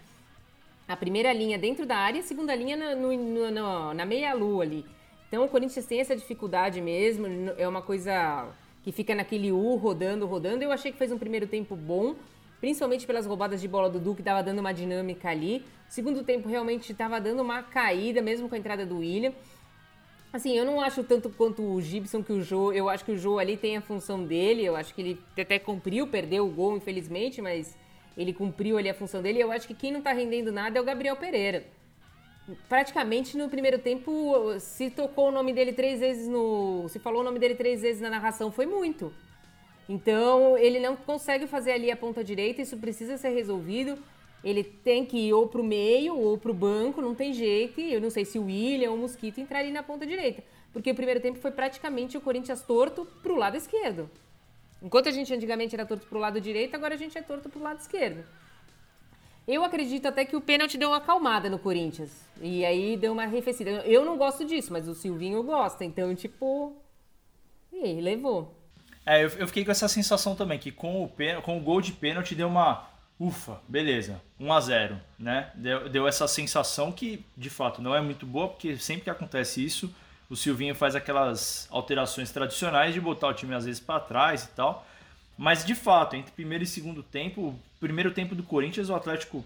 A 0.88 0.96
primeira 0.96 1.34
linha 1.34 1.58
dentro 1.58 1.86
da 1.86 1.98
área 1.98 2.18
e 2.18 2.22
a 2.22 2.24
segunda 2.24 2.56
linha 2.56 2.78
na, 2.78 2.96
no, 2.96 3.12
no, 3.16 3.94
na 3.94 4.06
meia-lua 4.06 4.64
ali. 4.64 4.86
Então 5.28 5.44
o 5.44 5.50
Corinthians 5.50 5.86
tem 5.86 6.00
essa 6.00 6.16
dificuldade 6.16 6.80
mesmo, 6.80 7.28
é 7.58 7.68
uma 7.68 7.82
coisa 7.82 8.48
que 8.84 8.92
fica 8.94 9.14
naquele 9.14 9.52
U 9.52 9.76
rodando, 9.76 10.26
rodando. 10.26 10.64
Eu 10.64 10.72
achei 10.72 10.92
que 10.92 10.98
fez 10.98 11.12
um 11.12 11.18
primeiro 11.18 11.46
tempo 11.46 11.76
bom, 11.76 12.16
principalmente 12.62 13.06
pelas 13.06 13.26
roubadas 13.26 13.60
de 13.60 13.68
bola 13.68 13.90
do 13.90 14.00
Duque, 14.00 14.22
estava 14.22 14.42
dando 14.42 14.60
uma 14.60 14.74
dinâmica 14.74 15.30
ali. 15.30 15.66
Segundo 15.90 16.24
tempo 16.24 16.48
realmente 16.48 16.94
estava 16.94 17.20
dando 17.20 17.42
uma 17.42 17.62
caída, 17.62 18.22
mesmo 18.22 18.48
com 18.48 18.56
a 18.56 18.58
entrada 18.58 18.86
do 18.86 19.00
William. 19.00 19.34
Assim, 20.32 20.58
eu 20.58 20.64
não 20.64 20.80
acho 20.80 21.04
tanto 21.04 21.30
quanto 21.30 21.62
o 21.62 21.82
Gibson 21.82 22.24
que 22.24 22.32
o 22.32 22.42
Jô, 22.42 22.72
eu 22.72 22.88
acho 22.88 23.04
que 23.04 23.12
o 23.12 23.18
Jô 23.18 23.40
ali 23.40 23.58
tem 23.58 23.76
a 23.76 23.82
função 23.82 24.24
dele, 24.24 24.64
eu 24.64 24.76
acho 24.76 24.94
que 24.94 25.02
ele 25.02 25.20
até 25.38 25.58
cumpriu, 25.60 26.08
perdeu 26.08 26.46
o 26.46 26.50
gol, 26.50 26.78
infelizmente, 26.78 27.42
mas 27.42 27.78
ele 28.18 28.34
cumpriu 28.34 28.78
ali 28.78 28.90
a 28.90 28.94
função 28.94 29.22
dele. 29.22 29.40
Eu 29.40 29.52
acho 29.52 29.68
que 29.68 29.76
quem 29.76 29.92
não 29.92 30.02
tá 30.02 30.12
rendendo 30.12 30.52
nada 30.52 30.80
é 30.80 30.82
o 30.82 30.86
Gabriel 30.86 31.16
Pereira. 31.16 31.66
Praticamente 32.68 33.38
no 33.38 33.50
primeiro 33.50 33.78
tempo, 33.78 34.58
se 34.60 34.90
tocou 34.90 35.28
o 35.28 35.32
nome 35.32 35.54
dele 35.54 35.74
três 35.74 36.00
vezes 36.00 36.28
no. 36.28 36.88
Se 36.90 36.98
falou 36.98 37.22
o 37.22 37.24
nome 37.24 37.40
dele 37.40 37.56
três 37.56 37.82
vezes 37.82 38.02
na 38.02 38.10
narração, 38.10 38.52
foi 38.52 38.66
muito. 38.66 39.14
Então, 39.88 40.58
ele 40.58 40.80
não 40.80 40.96
consegue 40.96 41.46
fazer 41.48 41.72
ali 41.74 41.92
a 41.92 41.96
ponta 41.96 42.24
direita, 42.24 42.62
isso 42.62 42.78
precisa 42.78 43.18
ser 43.18 43.30
resolvido. 43.30 43.98
Ele 44.44 44.64
tem 44.64 45.06
que 45.06 45.18
ir 45.18 45.34
ou 45.34 45.48
pro 45.48 45.64
meio 45.64 46.18
ou 46.18 46.38
pro 46.38 46.54
banco, 46.54 47.02
não 47.02 47.16
tem 47.16 47.34
jeito. 47.34 47.80
Eu 47.82 48.00
não 48.00 48.10
sei 48.10 48.24
se 48.24 48.40
o 48.40 48.46
William 48.46 48.92
ou 48.92 48.98
o 48.98 49.00
Mosquito 49.00 49.40
entrariam 49.40 49.74
na 49.74 49.84
ponta 49.84 50.06
direita. 50.06 50.44
Porque 50.72 50.92
o 50.92 50.96
primeiro 50.96 51.20
tempo 51.20 51.40
foi 51.40 51.52
praticamente 51.52 52.18
o 52.18 52.22
Corinthians 52.22 52.62
torto 52.62 53.06
pro 53.22 53.36
lado 53.36 53.58
esquerdo. 53.58 54.10
Enquanto 54.82 55.10
a 55.10 55.12
gente 55.12 55.34
antigamente 55.34 55.76
era 55.76 55.86
torto 55.86 56.06
pro 56.08 56.20
lado 56.20 56.40
direito, 56.40 56.76
agora 56.76 56.94
a 56.94 56.98
gente 56.98 57.18
é 57.18 57.22
torto 57.22 57.50
pro 57.50 57.62
lado 57.62 57.80
esquerdo. 57.80 58.24
Eu 59.48 59.64
acredito 59.64 60.08
até 60.08 60.26
que 60.26 60.36
o 60.36 60.42
pênalti 60.42 60.78
deu 60.78 60.90
uma 60.90 60.98
acalmada 60.98 61.50
no 61.50 61.58
Corinthians. 61.58 62.12
E 62.42 62.66
aí 62.66 62.98
deu 62.98 63.14
uma 63.14 63.24
arrefecida. 63.24 63.70
Eu 63.86 64.04
não 64.04 64.18
gosto 64.18 64.44
disso, 64.44 64.74
mas 64.74 64.88
o 64.88 64.94
Silvinho 64.94 65.42
gosta. 65.42 65.86
Então, 65.86 66.14
tipo. 66.14 66.76
E 67.72 68.02
levou. 68.02 68.54
É, 69.06 69.24
eu, 69.24 69.30
eu 69.30 69.48
fiquei 69.48 69.64
com 69.64 69.72
essa 69.72 69.88
sensação 69.88 70.36
também, 70.36 70.60
que 70.60 70.70
com 70.70 71.02
o, 71.04 71.12
com 71.42 71.58
o 71.58 71.62
gol 71.62 71.80
de 71.80 71.94
pênalti 71.94 72.36
deu 72.36 72.50
uma, 72.50 72.90
ufa, 73.18 73.62
beleza, 73.68 74.22
1 74.38 74.52
a 74.52 74.60
0 74.60 75.02
né? 75.18 75.52
Deu, 75.56 75.88
deu 75.88 76.08
essa 76.08 76.28
sensação 76.28 76.92
que, 76.92 77.26
de 77.36 77.50
fato, 77.50 77.82
não 77.82 77.96
é 77.96 78.02
muito 78.02 78.26
boa, 78.26 78.50
porque 78.50 78.78
sempre 78.78 79.06
que 79.06 79.10
acontece 79.10 79.64
isso, 79.64 79.94
o 80.30 80.36
Silvinho 80.36 80.76
faz 80.76 80.96
aquelas 80.96 81.68
alterações 81.72 82.32
tradicionais 82.32 82.94
de 82.94 83.00
botar 83.02 83.28
o 83.28 83.34
time 83.34 83.54
às 83.54 83.66
vezes 83.66 83.80
para 83.80 84.00
trás 84.00 84.44
e 84.44 84.50
tal. 84.50 84.86
Mas 85.38 85.64
de 85.64 85.76
fato, 85.76 86.16
entre 86.16 86.32
primeiro 86.32 86.64
e 86.64 86.68
segundo 86.68 87.04
tempo, 87.04 87.58
primeiro 87.80 88.12
tempo 88.12 88.36
do 88.36 88.44
Corinthians, 88.44 88.90
o 88.90 88.96
Atlético 88.96 89.46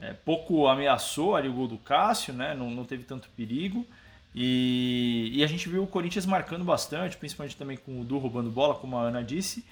é, 0.00 0.12
pouco 0.12 0.66
ameaçou 0.66 1.36
ali 1.36 1.48
o 1.48 1.52
gol 1.52 1.68
do 1.68 1.78
Cássio, 1.78 2.32
né? 2.32 2.54
Não, 2.54 2.70
não 2.70 2.84
teve 2.84 3.04
tanto 3.04 3.28
perigo. 3.36 3.86
E, 4.34 5.30
e, 5.32 5.42
a 5.42 5.46
gente 5.46 5.68
viu 5.68 5.82
o 5.82 5.86
Corinthians 5.86 6.26
marcando 6.26 6.62
bastante, 6.62 7.16
principalmente 7.16 7.56
também 7.56 7.76
com 7.76 8.00
o 8.00 8.04
Du 8.04 8.18
roubando 8.18 8.50
bola, 8.50 8.74
como 8.74 8.96
a 8.98 9.02
Ana 9.02 9.22
disse. 9.22 9.64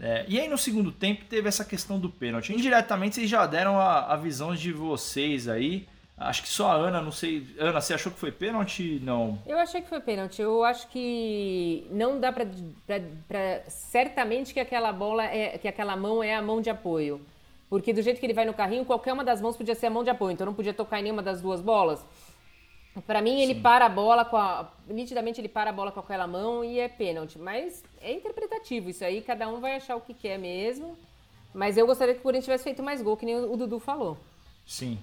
É, 0.00 0.24
e 0.28 0.40
aí 0.40 0.48
no 0.48 0.58
segundo 0.58 0.92
tempo 0.92 1.24
teve 1.24 1.48
essa 1.48 1.64
questão 1.64 1.98
do 1.98 2.08
pênalti. 2.08 2.52
Indiretamente 2.52 3.16
vocês 3.16 3.30
já 3.30 3.46
deram 3.46 3.78
a, 3.78 4.12
a 4.12 4.16
visão 4.16 4.54
de 4.54 4.72
vocês 4.72 5.48
aí. 5.48 5.88
Acho 6.16 6.42
que 6.42 6.48
só 6.48 6.68
a 6.68 6.74
Ana, 6.74 7.00
não 7.00 7.10
sei. 7.10 7.44
Ana, 7.58 7.80
você 7.80 7.92
achou 7.92 8.12
que 8.12 8.18
foi 8.18 8.30
pênalti? 8.30 9.00
Não. 9.02 9.38
Eu 9.44 9.58
achei 9.58 9.82
que 9.82 9.88
foi 9.88 10.00
pênalti. 10.00 10.40
Eu 10.40 10.62
acho 10.62 10.86
que 10.88 11.86
não 11.90 12.20
dá 12.20 12.32
para 12.32 12.46
certamente 13.68 14.54
que 14.54 14.60
aquela 14.60 14.92
bola 14.92 15.24
é 15.24 15.58
que 15.58 15.66
aquela 15.66 15.96
mão 15.96 16.22
é 16.22 16.34
a 16.34 16.40
mão 16.40 16.60
de 16.60 16.70
apoio. 16.70 17.20
Porque 17.68 17.92
do 17.92 18.00
jeito 18.00 18.20
que 18.20 18.26
ele 18.26 18.32
vai 18.32 18.44
no 18.44 18.54
carrinho, 18.54 18.84
qualquer 18.84 19.12
uma 19.12 19.24
das 19.24 19.40
mãos 19.40 19.56
podia 19.56 19.74
ser 19.74 19.86
a 19.86 19.90
mão 19.90 20.04
de 20.04 20.10
apoio. 20.10 20.32
Então 20.32 20.46
não 20.46 20.54
podia 20.54 20.72
tocar 20.72 21.00
em 21.00 21.02
nenhuma 21.02 21.22
das 21.22 21.40
duas 21.42 21.60
bolas. 21.60 22.04
Para 23.08 23.20
mim, 23.20 23.40
ele 23.40 23.54
Sim. 23.54 23.62
para 23.62 23.86
a 23.86 23.88
bola 23.88 24.24
com 24.24 24.36
a. 24.36 24.70
Nitidamente, 24.86 25.40
ele 25.40 25.48
para 25.48 25.70
a 25.70 25.72
bola 25.72 25.90
com 25.90 25.98
aquela 25.98 26.28
mão 26.28 26.64
e 26.64 26.78
é 26.78 26.88
pênalti. 26.88 27.40
Mas 27.40 27.82
é 28.00 28.12
interpretativo 28.12 28.88
isso 28.88 29.04
aí, 29.04 29.20
cada 29.20 29.48
um 29.48 29.60
vai 29.60 29.74
achar 29.74 29.96
o 29.96 30.00
que 30.00 30.14
quer 30.14 30.38
mesmo. 30.38 30.96
Mas 31.52 31.76
eu 31.76 31.86
gostaria 31.86 32.14
que 32.14 32.20
o 32.20 32.22
Corinthians 32.22 32.44
tivesse 32.44 32.64
feito 32.64 32.82
mais 32.84 33.02
gol, 33.02 33.16
que 33.16 33.26
nem 33.26 33.36
o 33.36 33.56
Dudu 33.56 33.80
falou. 33.80 34.16
Sim. 34.64 34.98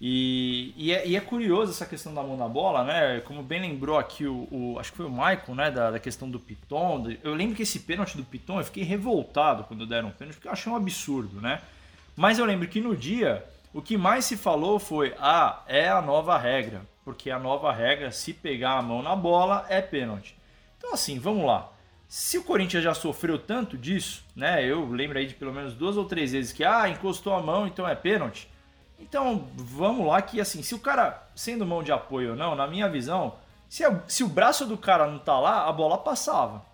E, 0.00 0.72
e, 0.76 0.92
é, 0.92 1.08
e, 1.08 1.16
é, 1.16 1.20
curioso 1.20 1.72
essa 1.72 1.84
questão 1.84 2.14
da 2.14 2.22
mão 2.22 2.36
na 2.36 2.48
bola, 2.48 2.84
né? 2.84 3.20
Como 3.20 3.42
bem 3.42 3.60
lembrou 3.60 3.98
aqui 3.98 4.26
o, 4.26 4.46
o 4.50 4.78
acho 4.78 4.92
que 4.92 4.96
foi 4.96 5.06
o 5.06 5.10
Michael, 5.10 5.54
né? 5.56 5.70
Da, 5.72 5.90
da, 5.90 5.98
questão 5.98 6.30
do 6.30 6.38
Piton. 6.38 7.16
Eu 7.22 7.34
lembro 7.34 7.56
que 7.56 7.62
esse 7.62 7.80
pênalti 7.80 8.16
do 8.16 8.22
Piton, 8.22 8.60
eu 8.60 8.64
fiquei 8.64 8.84
revoltado 8.84 9.64
quando 9.64 9.86
deram 9.86 10.10
o 10.10 10.12
pênalti, 10.12 10.36
porque 10.36 10.46
eu 10.46 10.52
achei 10.52 10.70
um 10.70 10.76
absurdo, 10.76 11.40
né? 11.40 11.60
Mas 12.14 12.38
eu 12.38 12.44
lembro 12.44 12.68
que 12.68 12.80
no 12.80 12.96
dia, 12.96 13.44
o 13.74 13.82
que 13.82 13.96
mais 13.96 14.24
se 14.24 14.36
falou 14.36 14.78
foi: 14.78 15.14
ah, 15.18 15.64
é 15.66 15.88
a 15.88 16.00
nova 16.00 16.38
regra. 16.38 16.82
Porque 17.04 17.30
a 17.30 17.38
nova 17.38 17.72
regra, 17.72 18.12
se 18.12 18.32
pegar 18.32 18.74
a 18.74 18.82
mão 18.82 19.02
na 19.02 19.16
bola, 19.16 19.66
é 19.68 19.80
pênalti. 19.80 20.36
Então, 20.76 20.92
assim, 20.94 21.18
vamos 21.18 21.44
lá. 21.44 21.72
Se 22.06 22.38
o 22.38 22.44
Corinthians 22.44 22.84
já 22.84 22.94
sofreu 22.94 23.36
tanto 23.36 23.76
disso, 23.76 24.24
né? 24.36 24.64
Eu 24.64 24.88
lembro 24.92 25.18
aí 25.18 25.26
de 25.26 25.34
pelo 25.34 25.52
menos 25.52 25.74
duas 25.74 25.96
ou 25.96 26.04
três 26.04 26.30
vezes 26.30 26.52
que, 26.52 26.62
ah, 26.62 26.88
encostou 26.88 27.34
a 27.34 27.42
mão, 27.42 27.66
então 27.66 27.88
é 27.88 27.96
pênalti 27.96 28.48
então, 28.98 29.48
vamos 29.54 30.06
lá 30.06 30.20
que 30.20 30.40
assim, 30.40 30.62
se 30.62 30.74
o 30.74 30.78
cara, 30.78 31.26
sendo 31.34 31.64
mão 31.64 31.82
de 31.82 31.92
apoio 31.92 32.30
ou 32.30 32.36
não, 32.36 32.54
na 32.54 32.66
minha 32.66 32.88
visão, 32.88 33.36
se, 33.68 33.84
se 34.06 34.24
o 34.24 34.28
braço 34.28 34.66
do 34.66 34.76
cara 34.76 35.06
não 35.06 35.18
tá 35.18 35.38
lá, 35.38 35.68
a 35.68 35.72
bola 35.72 35.98
passava. 35.98 36.64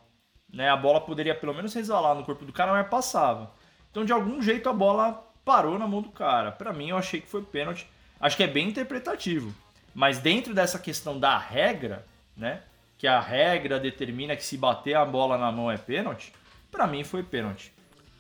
Né? 0.53 0.69
A 0.69 0.77
bola 0.77 1.01
poderia 1.01 1.35
pelo 1.35 1.53
menos 1.53 1.75
resvalar 1.75 2.15
no 2.15 2.25
corpo 2.25 2.45
do 2.45 2.53
cara, 2.53 2.73
mas 2.73 2.89
passava. 2.89 3.53
Então, 3.91 4.05
de 4.05 4.13
algum 4.13 4.41
jeito, 4.41 4.69
a 4.69 4.73
bola 4.73 5.25
parou 5.45 5.79
na 5.79 5.87
mão 5.87 6.01
do 6.01 6.11
cara. 6.11 6.51
Para 6.51 6.73
mim, 6.73 6.91
eu 6.91 6.97
achei 6.97 7.21
que 7.21 7.29
foi 7.29 7.43
pênalti. 7.43 7.87
Acho 8.19 8.37
que 8.37 8.43
é 8.43 8.49
bem 8.49 8.69
interpretativo. 8.69 9.55
Mas 9.95 10.19
dentro 10.19 10.55
dessa 10.55 10.79
questão 10.79 11.19
da 11.19 11.37
regra, 11.37 12.07
né? 12.37 12.63
Que 12.97 13.07
a 13.07 13.21
regra 13.21 13.79
determina 13.79 14.35
que 14.35 14.45
se 14.45 14.57
bater 14.57 14.95
a 14.95 15.05
bola 15.05 15.37
na 15.37 15.53
mão 15.53 15.71
é 15.71 15.77
pênalti, 15.77 16.33
para 16.71 16.87
mim 16.87 17.05
foi 17.05 17.23
pênalti. 17.23 17.73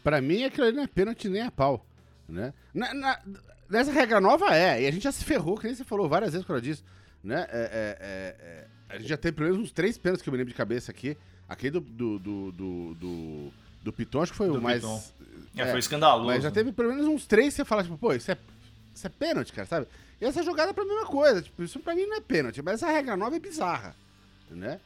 Para 0.02 0.20
mim, 0.20 0.44
aquilo 0.44 0.66
ali 0.66 0.76
não 0.76 0.82
é 0.82 0.86
pênalti 0.86 1.28
nem 1.28 1.42
a 1.42 1.50
pau. 1.50 1.84
Né? 2.28 2.52
Na, 2.72 2.94
na, 2.94 3.18
Nessa 3.68 3.90
regra 3.90 4.20
nova 4.20 4.54
é, 4.54 4.82
e 4.82 4.86
a 4.86 4.90
gente 4.90 5.02
já 5.02 5.12
se 5.12 5.24
ferrou, 5.24 5.56
que 5.56 5.66
nem 5.66 5.74
você 5.74 5.84
falou 5.84 6.08
várias 6.08 6.32
vezes 6.32 6.44
por 6.44 6.48
causa 6.48 6.62
disso. 6.62 6.84
Né? 7.22 7.46
É, 7.50 7.58
é, 7.58 7.98
é, 8.00 8.36
é, 8.40 8.66
a 8.88 8.98
gente 8.98 9.08
já 9.08 9.16
teve 9.16 9.36
pelo 9.36 9.48
menos 9.48 9.64
uns 9.64 9.72
três 9.72 9.96
pênaltis 9.96 10.22
que 10.22 10.28
eu 10.28 10.32
me 10.32 10.36
lembro 10.36 10.52
de 10.52 10.56
cabeça 10.56 10.90
aqui. 10.90 11.16
Aquele 11.48 11.72
do, 11.72 11.80
do, 11.80 12.18
do, 12.18 12.52
do, 12.52 12.94
do, 12.94 13.52
do 13.82 13.92
Piton, 13.92 14.22
acho 14.22 14.32
que 14.32 14.38
foi 14.38 14.48
do 14.48 14.58
o 14.58 14.62
mais. 14.62 14.84
É, 15.56 15.62
é, 15.62 15.70
foi 15.70 15.78
escandaloso. 15.78 16.26
Mas 16.26 16.42
já 16.42 16.50
teve 16.50 16.72
pelo 16.72 16.90
menos 16.90 17.06
uns 17.06 17.26
três 17.26 17.54
que 17.54 17.56
você 17.56 17.64
fala, 17.64 17.82
tipo, 17.82 17.96
pô, 17.96 18.12
isso 18.12 18.30
é, 18.30 18.38
isso 18.94 19.06
é 19.06 19.10
pênalti, 19.10 19.52
cara, 19.52 19.66
sabe? 19.66 19.86
E 20.20 20.24
essa 20.24 20.42
jogada 20.42 20.70
é 20.70 20.74
pra 20.74 20.84
mesma 20.84 21.06
coisa. 21.06 21.42
Tipo, 21.42 21.62
isso 21.62 21.80
pra 21.80 21.94
mim 21.94 22.06
não 22.06 22.16
é 22.16 22.20
pênalti, 22.20 22.62
mas 22.62 22.74
essa 22.74 22.92
regra 22.92 23.16
nova 23.16 23.36
é 23.36 23.40
bizarra. 23.40 23.96
Né? 24.50 24.78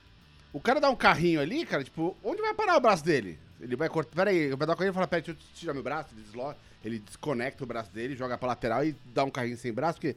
O 0.52 0.60
cara 0.60 0.80
dá 0.80 0.88
um 0.88 0.96
carrinho 0.96 1.40
ali, 1.40 1.66
cara, 1.66 1.84
tipo, 1.84 2.16
onde 2.22 2.40
vai 2.40 2.54
parar 2.54 2.76
o 2.76 2.80
braço 2.80 3.04
dele? 3.04 3.38
Ele 3.60 3.74
vai 3.76 3.88
cortar. 3.88 4.14
Pera 4.14 4.30
aí, 4.30 4.48
vai 4.54 4.66
dar 4.66 4.72
um 4.72 4.76
carrinho 4.76 4.92
e 4.92 4.94
fala, 4.94 5.08
pera, 5.08 5.22
deixa 5.22 5.38
eu 5.38 5.54
tirar 5.54 5.74
meu 5.74 5.82
braço, 5.82 6.14
desloca 6.14 6.67
ele 6.84 6.98
desconecta 6.98 7.64
o 7.64 7.66
braço 7.66 7.92
dele, 7.92 8.16
joga 8.16 8.38
pra 8.38 8.48
lateral 8.48 8.84
e 8.84 8.94
dá 9.12 9.24
um 9.24 9.30
carrinho 9.30 9.56
sem 9.56 9.72
braço, 9.72 9.98
porque 9.98 10.16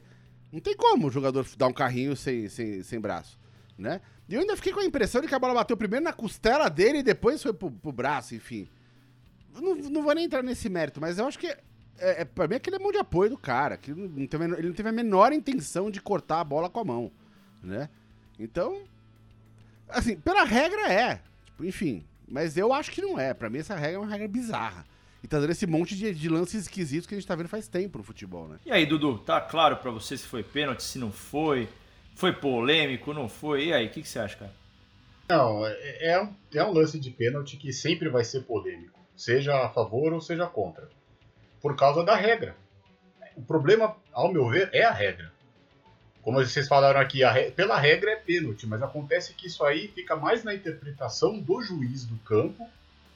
não 0.52 0.60
tem 0.60 0.76
como 0.76 1.08
o 1.08 1.10
jogador 1.10 1.46
dar 1.56 1.66
um 1.66 1.72
carrinho 1.72 2.14
sem, 2.16 2.48
sem, 2.48 2.82
sem 2.82 3.00
braço, 3.00 3.38
né? 3.76 4.00
E 4.28 4.34
eu 4.34 4.40
ainda 4.40 4.56
fiquei 4.56 4.72
com 4.72 4.80
a 4.80 4.84
impressão 4.84 5.20
de 5.20 5.28
que 5.28 5.34
a 5.34 5.38
bola 5.38 5.54
bateu 5.54 5.76
primeiro 5.76 6.04
na 6.04 6.12
costela 6.12 6.68
dele 6.68 6.98
e 6.98 7.02
depois 7.02 7.42
foi 7.42 7.52
pro, 7.52 7.70
pro 7.70 7.92
braço, 7.92 8.34
enfim. 8.34 8.68
Não, 9.54 9.74
não 9.74 10.02
vou 10.02 10.14
nem 10.14 10.24
entrar 10.24 10.42
nesse 10.42 10.68
mérito, 10.68 11.00
mas 11.00 11.18
eu 11.18 11.26
acho 11.26 11.38
que 11.38 11.54
é, 11.98 12.22
é, 12.22 12.24
pra 12.24 12.48
mim 12.48 12.56
aquele 12.56 12.76
é 12.76 12.78
mão 12.78 12.92
de 12.92 12.98
apoio 12.98 13.30
do 13.30 13.38
cara. 13.38 13.76
Que 13.76 13.92
não 13.92 14.26
teve, 14.26 14.44
ele 14.44 14.68
não 14.68 14.74
teve 14.74 14.88
a 14.88 14.92
menor 14.92 15.32
intenção 15.32 15.90
de 15.90 16.00
cortar 16.00 16.40
a 16.40 16.44
bola 16.44 16.70
com 16.70 16.80
a 16.80 16.84
mão, 16.84 17.12
né? 17.62 17.88
Então, 18.38 18.82
assim, 19.88 20.16
pela 20.16 20.44
regra 20.44 20.92
é. 20.92 21.20
Tipo, 21.46 21.64
enfim, 21.64 22.04
mas 22.26 22.56
eu 22.56 22.72
acho 22.72 22.90
que 22.90 23.02
não 23.02 23.18
é. 23.18 23.34
Pra 23.34 23.50
mim 23.50 23.58
essa 23.58 23.76
regra 23.76 23.96
é 23.96 23.98
uma 23.98 24.10
regra 24.10 24.28
bizarra. 24.28 24.84
E 25.22 25.28
tá 25.28 25.38
dando 25.38 25.50
esse 25.50 25.66
monte 25.66 25.96
de, 25.96 26.12
de, 26.12 26.28
lances 26.28 26.62
esquisitos 26.62 27.06
que 27.06 27.14
a 27.14 27.18
gente 27.18 27.26
tá 27.26 27.36
vendo 27.36 27.48
faz 27.48 27.68
tempo 27.68 27.98
no 27.98 28.04
futebol, 28.04 28.48
né? 28.48 28.58
E 28.66 28.72
aí, 28.72 28.84
Dudu, 28.84 29.18
tá 29.18 29.40
claro 29.40 29.76
para 29.76 29.90
você 29.90 30.16
se 30.16 30.26
foi 30.26 30.42
pênalti, 30.42 30.82
se 30.82 30.98
não 30.98 31.12
foi? 31.12 31.68
Foi 32.16 32.32
polêmico, 32.32 33.14
não 33.14 33.28
foi? 33.28 33.66
E 33.66 33.72
aí, 33.72 33.86
o 33.86 33.90
que, 33.90 34.02
que, 34.02 34.08
você 34.08 34.18
acha, 34.18 34.36
cara? 34.36 34.52
Não, 35.28 35.64
é, 35.64 35.72
é, 35.72 36.28
é 36.54 36.64
um 36.64 36.72
lance 36.72 36.98
de 36.98 37.10
pênalti 37.10 37.56
que 37.56 37.72
sempre 37.72 38.08
vai 38.08 38.24
ser 38.24 38.40
polêmico, 38.40 38.98
seja 39.16 39.64
a 39.64 39.70
favor 39.70 40.12
ou 40.12 40.20
seja 40.20 40.46
contra, 40.46 40.88
por 41.60 41.76
causa 41.76 42.04
da 42.04 42.16
regra. 42.16 42.56
O 43.36 43.42
problema, 43.42 43.96
ao 44.12 44.32
meu 44.32 44.48
ver, 44.48 44.70
é 44.72 44.84
a 44.84 44.92
regra. 44.92 45.32
Como 46.20 46.38
vocês 46.38 46.68
falaram 46.68 47.00
aqui, 47.00 47.24
re... 47.24 47.50
pela 47.52 47.78
regra 47.78 48.10
é 48.10 48.16
pênalti, 48.16 48.66
mas 48.66 48.82
acontece 48.82 49.34
que 49.34 49.46
isso 49.46 49.64
aí 49.64 49.88
fica 49.88 50.16
mais 50.16 50.44
na 50.44 50.54
interpretação 50.54 51.38
do 51.38 51.62
juiz 51.62 52.04
do 52.04 52.16
campo 52.18 52.68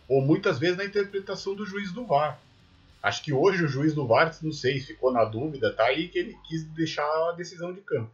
ou 0.08 0.20
muitas 0.22 0.58
vezes 0.58 0.76
na 0.76 0.84
interpretação 0.84 1.54
do 1.54 1.66
juiz 1.66 1.92
do 1.92 2.06
VAR. 2.06 2.40
Acho 3.02 3.22
que 3.22 3.32
hoje 3.32 3.64
o 3.64 3.68
juiz 3.68 3.94
do 3.94 4.06
VAR, 4.06 4.34
não 4.42 4.52
sei, 4.52 4.80
ficou 4.80 5.12
na 5.12 5.24
dúvida, 5.24 5.72
tá 5.72 5.84
aí 5.84 6.08
que 6.08 6.18
ele 6.18 6.36
quis 6.48 6.64
deixar 6.64 7.04
a 7.28 7.32
decisão 7.32 7.72
de 7.72 7.80
campo. 7.80 8.10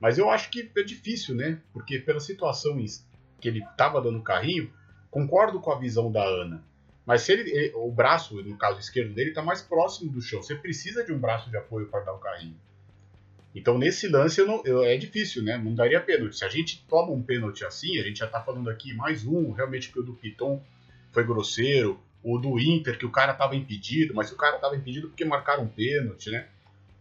Mas 0.00 0.18
eu 0.18 0.30
acho 0.30 0.50
que 0.50 0.70
é 0.76 0.82
difícil, 0.82 1.34
né? 1.34 1.60
Porque 1.72 1.98
pela 1.98 2.20
situação 2.20 2.76
que 3.40 3.48
ele 3.48 3.60
estava 3.60 4.00
dando 4.00 4.22
carrinho, 4.22 4.72
concordo 5.10 5.60
com 5.60 5.72
a 5.72 5.78
visão 5.78 6.12
da 6.12 6.22
Ana. 6.22 6.62
Mas 7.04 7.22
se 7.22 7.32
ele, 7.32 7.50
ele, 7.50 7.72
o 7.74 7.90
braço, 7.90 8.42
no 8.42 8.56
caso 8.58 8.80
esquerdo 8.80 9.14
dele, 9.14 9.30
está 9.30 9.42
mais 9.42 9.62
próximo 9.62 10.10
do 10.10 10.20
chão. 10.20 10.42
Você 10.42 10.54
precisa 10.54 11.04
de 11.04 11.12
um 11.12 11.18
braço 11.18 11.48
de 11.48 11.56
apoio 11.56 11.86
para 11.86 12.00
dar 12.00 12.12
o 12.12 12.18
carrinho. 12.18 12.56
Então 13.54 13.78
nesse 13.78 14.06
lance 14.06 14.38
eu 14.38 14.46
não, 14.46 14.62
eu, 14.66 14.82
é 14.82 14.96
difícil, 14.98 15.42
né? 15.42 15.56
Não 15.56 15.74
daria 15.74 16.00
pênalti. 16.00 16.36
Se 16.36 16.44
a 16.44 16.48
gente 16.48 16.84
toma 16.86 17.12
um 17.12 17.22
pênalti 17.22 17.64
assim, 17.64 17.98
a 17.98 18.02
gente 18.02 18.18
já 18.18 18.26
está 18.26 18.40
falando 18.40 18.68
aqui 18.68 18.92
mais 18.92 19.24
um, 19.24 19.52
realmente 19.52 19.90
que 19.90 19.98
o 19.98 20.02
do 20.02 20.12
Piton 20.12 20.62
foi 21.16 21.24
grosseiro, 21.24 21.98
o 22.22 22.36
do 22.36 22.60
Inter, 22.60 22.98
que 22.98 23.06
o 23.06 23.10
cara 23.10 23.32
estava 23.32 23.56
impedido, 23.56 24.12
mas 24.14 24.30
o 24.30 24.36
cara 24.36 24.56
estava 24.56 24.76
impedido 24.76 25.08
porque 25.08 25.24
marcaram 25.24 25.62
um 25.62 25.68
pênalti, 25.68 26.30
né? 26.30 26.46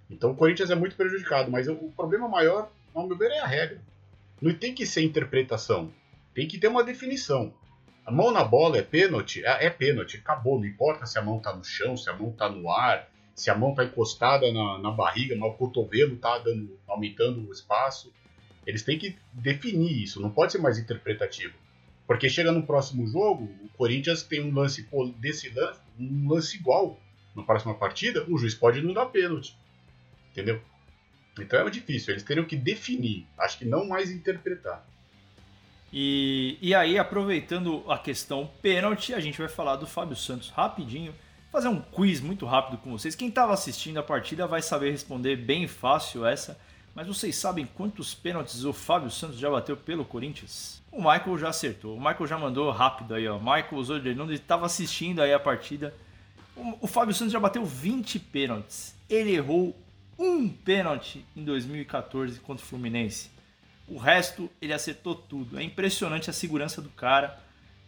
Então 0.10 0.32
o 0.32 0.36
Corinthians 0.36 0.70
é 0.70 0.76
muito 0.76 0.96
prejudicado, 0.96 1.52
mas 1.52 1.68
o 1.68 1.76
problema 1.98 2.30
maior, 2.30 2.72
ao 2.94 3.06
meu 3.06 3.18
ver, 3.18 3.32
é 3.32 3.40
a 3.42 3.46
regra. 3.46 3.82
Não 4.42 4.54
tem 4.54 4.74
que 4.74 4.86
ser 4.86 5.02
interpretação, 5.02 5.92
tem 6.34 6.48
que 6.48 6.58
ter 6.58 6.70
uma 6.70 6.82
definição. 6.82 7.54
A 8.06 8.12
mão 8.12 8.32
na 8.32 8.42
bola 8.42 8.78
é 8.78 8.82
pênalti? 8.82 9.44
É, 9.44 9.66
é 9.66 9.70
pênalti, 9.70 10.16
acabou. 10.16 10.60
Não 10.60 10.66
importa 10.66 11.06
se 11.06 11.20
a 11.20 11.22
mão 11.22 11.38
está 11.38 11.54
no 11.54 11.64
chão, 11.66 11.98
se 11.98 12.10
a 12.10 12.14
mão 12.14 12.30
está 12.30 12.48
no 12.48 12.72
ar, 12.72 13.10
se 13.34 13.50
a 13.50 13.56
mão 13.56 13.72
está 13.72 13.84
encostada 13.84 14.50
na, 14.54 14.78
na 14.78 14.92
barriga, 14.92 15.36
mas 15.36 15.52
o 15.52 15.56
cotovelo 15.56 16.16
está 16.16 16.42
aumentando 16.88 17.46
o 17.46 17.52
espaço. 17.52 18.14
Eles 18.66 18.82
têm 18.82 18.98
que 18.98 19.18
definir 19.34 20.04
isso, 20.04 20.22
não 20.22 20.30
pode 20.30 20.54
ser 20.54 20.60
mais 20.60 20.78
interpretativo. 20.78 21.65
Porque 22.08 22.30
chega 22.30 22.52
no 22.52 22.64
próximo 22.64 23.08
jogo, 23.08 23.46
o 23.64 23.70
Corinthians 23.78 24.24
tem 24.24 24.44
um 24.44 24.54
lance 24.54 24.88
desse 25.18 25.50
lance, 25.50 25.80
um 26.00 26.30
lance 26.30 26.56
igual 26.58 27.00
na 27.36 27.44
próxima 27.44 27.74
partida, 27.74 28.26
o 28.30 28.38
juiz 28.38 28.54
pode 28.54 28.82
não 28.82 28.94
dar 28.94 29.08
pênalti. 29.08 29.58
Entendeu? 30.32 30.62
Então 31.40 31.68
é 31.68 31.70
difícil, 31.70 32.14
eles 32.14 32.24
teriam 32.24 32.46
que 32.46 32.56
definir, 32.56 33.28
acho 33.38 33.58
que 33.58 33.66
não 33.66 33.88
mais 33.88 34.10
interpretar. 34.10 34.86
E, 35.92 36.58
e 36.62 36.76
aí, 36.76 36.98
aproveitando 36.98 37.90
a 37.90 37.98
questão 37.98 38.50
pênalti, 38.62 39.14
a 39.14 39.20
gente 39.20 39.38
vai 39.38 39.48
falar 39.48 39.78
do 39.78 39.88
Fábio 39.88 40.16
Santos 40.16 40.50
rapidinho, 40.50 41.14
fazer 41.52 41.70
um 41.70 41.80
quiz 41.80 42.20
muito 42.20 42.46
rápido 42.46 42.78
com 42.80 42.92
vocês. 42.92 43.16
Quem 43.16 43.30
estava 43.30 43.54
assistindo 43.54 43.98
a 43.98 44.04
partida 44.04 44.46
vai 44.46 44.62
saber 44.62 44.92
responder 44.92 45.38
bem 45.38 45.68
fácil 45.68 46.26
essa. 46.26 46.60
Mas 46.96 47.08
vocês 47.08 47.36
sabem 47.36 47.66
quantos 47.66 48.16
pênaltis 48.16 48.64
o 48.64 48.72
Fábio 48.72 49.12
Santos 49.12 49.38
já 49.38 49.52
bateu 49.52 49.76
pelo 49.76 50.06
Corinthians? 50.06 50.82
O 50.90 51.00
Michael 51.00 51.38
já 51.38 51.50
acertou. 51.50 51.98
O 51.98 52.00
Michael 52.00 52.26
já 52.26 52.38
mandou 52.38 52.72
rápido 52.72 53.14
aí, 53.14 53.28
ó. 53.28 53.38
Michael 53.38 53.74
usou 53.74 54.00
de 54.00 54.16
não 54.16 54.32
estava 54.32 54.66
assistindo 54.66 55.22
aí 55.22 55.34
a 55.34 55.40
partida. 55.40 55.94
O, 56.56 56.86
o 56.86 56.88
Fábio 56.88 57.14
Santos 57.14 57.34
já 57.34 57.40
bateu 57.40 57.66
20 57.66 58.18
pênaltis. 58.18 58.96
Ele 59.10 59.36
errou 59.36 59.78
um 60.18 60.48
pênalti 60.48 61.26
em 61.36 61.44
2014 61.44 62.40
contra 62.40 62.64
o 62.64 62.68
Fluminense. 62.68 63.30
O 63.90 63.98
resto, 63.98 64.50
ele 64.62 64.72
acertou 64.72 65.16
tudo. 65.16 65.60
É 65.60 65.64
impressionante 65.64 66.30
a 66.30 66.34
segurança 66.34 66.82
do 66.82 66.90
cara. 66.90 67.38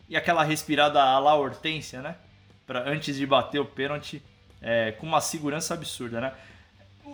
E 0.09 0.17
aquela 0.17 0.43
respirada 0.43 1.01
à 1.01 1.17
la 1.17 1.33
Hortência, 1.33 2.01
né? 2.01 2.17
Pra, 2.65 2.89
antes 2.89 3.15
de 3.15 3.25
bater 3.25 3.59
o 3.59 3.65
pênalti, 3.65 4.21
é, 4.61 4.91
com 4.91 5.07
uma 5.07 5.21
segurança 5.21 5.73
absurda, 5.73 6.19
né? 6.19 6.33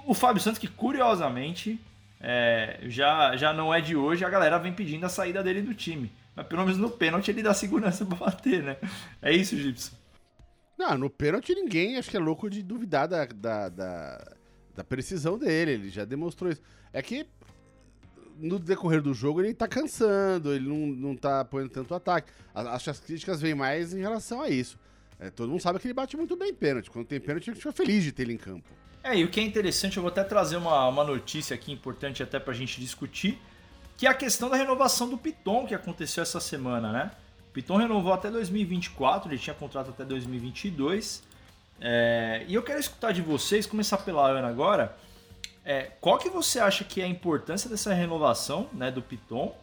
O 0.06 0.14
Fábio 0.14 0.42
Santos, 0.42 0.60
que 0.60 0.68
curiosamente 0.68 1.80
é, 2.20 2.80
já, 2.84 3.36
já 3.36 3.52
não 3.52 3.74
é 3.74 3.82
de 3.82 3.96
hoje, 3.96 4.24
a 4.24 4.30
galera 4.30 4.58
vem 4.58 4.74
pedindo 4.74 5.06
a 5.06 5.10
saída 5.10 5.44
dele 5.44 5.62
do 5.62 5.74
time. 5.74 6.12
Mas 6.36 6.48
pelo 6.48 6.64
menos 6.64 6.78
no 6.78 6.90
pênalti 6.90 7.30
ele 7.30 7.44
dá 7.44 7.54
segurança 7.54 8.06
pra 8.08 8.16
bater, 8.16 8.64
né? 8.64 8.78
É 9.22 9.32
isso, 9.32 9.58
Gibson. 9.58 9.96
Não, 10.78 10.98
no 10.98 11.10
pênalti 11.10 11.54
ninguém 11.54 11.98
acho 11.98 12.10
que 12.10 12.18
é 12.18 12.20
louco 12.20 12.50
de 12.50 12.64
duvidar 12.64 13.08
da, 13.08 13.26
da, 13.26 13.70
da, 13.70 14.34
da 14.76 14.84
precisão 14.84 15.38
dele. 15.38 15.72
Ele 15.72 15.90
já 15.90 16.06
demonstrou 16.06 16.52
isso. 16.52 16.62
É 16.92 17.02
que 17.02 17.28
no 18.38 18.58
decorrer 18.58 19.02
do 19.02 19.14
jogo 19.14 19.42
ele 19.42 19.54
tá 19.54 19.68
cansando, 19.68 20.54
ele 20.54 20.68
não, 20.68 20.88
não 20.88 21.16
tá 21.16 21.42
apoiando 21.42 21.72
tanto 21.72 21.94
ataque. 21.94 22.32
Acho 22.56 22.86
que 22.86 22.90
as 22.90 23.00
críticas 23.00 23.42
vêm 23.42 23.54
mais 23.54 23.94
em 23.94 24.00
relação 24.00 24.42
a 24.42 24.50
isso. 24.50 24.80
É, 25.20 25.30
todo 25.30 25.50
mundo 25.50 25.62
sabe 25.62 25.78
que 25.80 25.88
ele 25.88 25.94
bate 25.94 26.18
muito 26.18 26.36
bem 26.36 26.54
pênalti. 26.54 26.90
Quando 26.90 27.06
tem 27.06 27.20
pênalti, 27.20 27.50
a 27.50 27.54
gente 27.54 27.62
fica 27.62 27.74
feliz 27.74 28.04
de 28.04 28.12
ter 28.12 28.24
ele 28.24 28.34
em 28.34 28.38
campo. 28.38 28.68
É, 29.04 29.18
e 29.18 29.24
o 29.26 29.28
que 29.28 29.40
é 29.40 29.44
interessante, 29.44 29.98
eu 29.98 30.04
vou 30.04 30.10
até 30.10 30.24
trazer 30.24 30.56
uma, 30.56 30.88
uma 30.88 31.04
notícia 31.04 31.54
aqui 31.54 31.74
importante 31.74 32.24
até 32.24 32.40
pra 32.40 32.54
gente 32.54 32.80
discutir, 32.80 33.38
que 33.98 34.08
é 34.08 34.10
a 34.10 34.14
questão 34.14 34.50
da 34.50 34.56
renovação 34.56 35.10
do 35.10 35.18
Piton 35.18 35.66
que 35.68 35.76
aconteceu 35.76 36.24
essa 36.24 36.40
semana, 36.40 36.92
né? 36.92 37.12
O 37.50 37.54
Piton 37.54 37.76
renovou 37.76 38.14
até 38.14 38.32
2024, 38.32 39.30
ele 39.30 39.38
tinha 39.38 39.54
contrato 39.54 39.90
até 39.90 40.06
2022. 40.06 41.22
É, 41.82 42.46
e 42.48 42.56
eu 42.56 42.64
quero 42.64 42.80
escutar 42.80 43.12
de 43.12 43.22
vocês, 43.22 43.66
começar 43.66 43.98
pela 43.98 44.26
Ana 44.26 44.48
agora, 44.48 44.98
é, 45.66 45.92
qual 46.00 46.18
que 46.18 46.30
você 46.30 46.60
acha 46.60 46.86
que 46.86 47.02
é 47.02 47.04
a 47.04 47.08
importância 47.08 47.70
dessa 47.70 47.94
renovação 47.94 48.70
né, 48.72 48.90
do 48.90 49.02
Piton? 49.02 49.54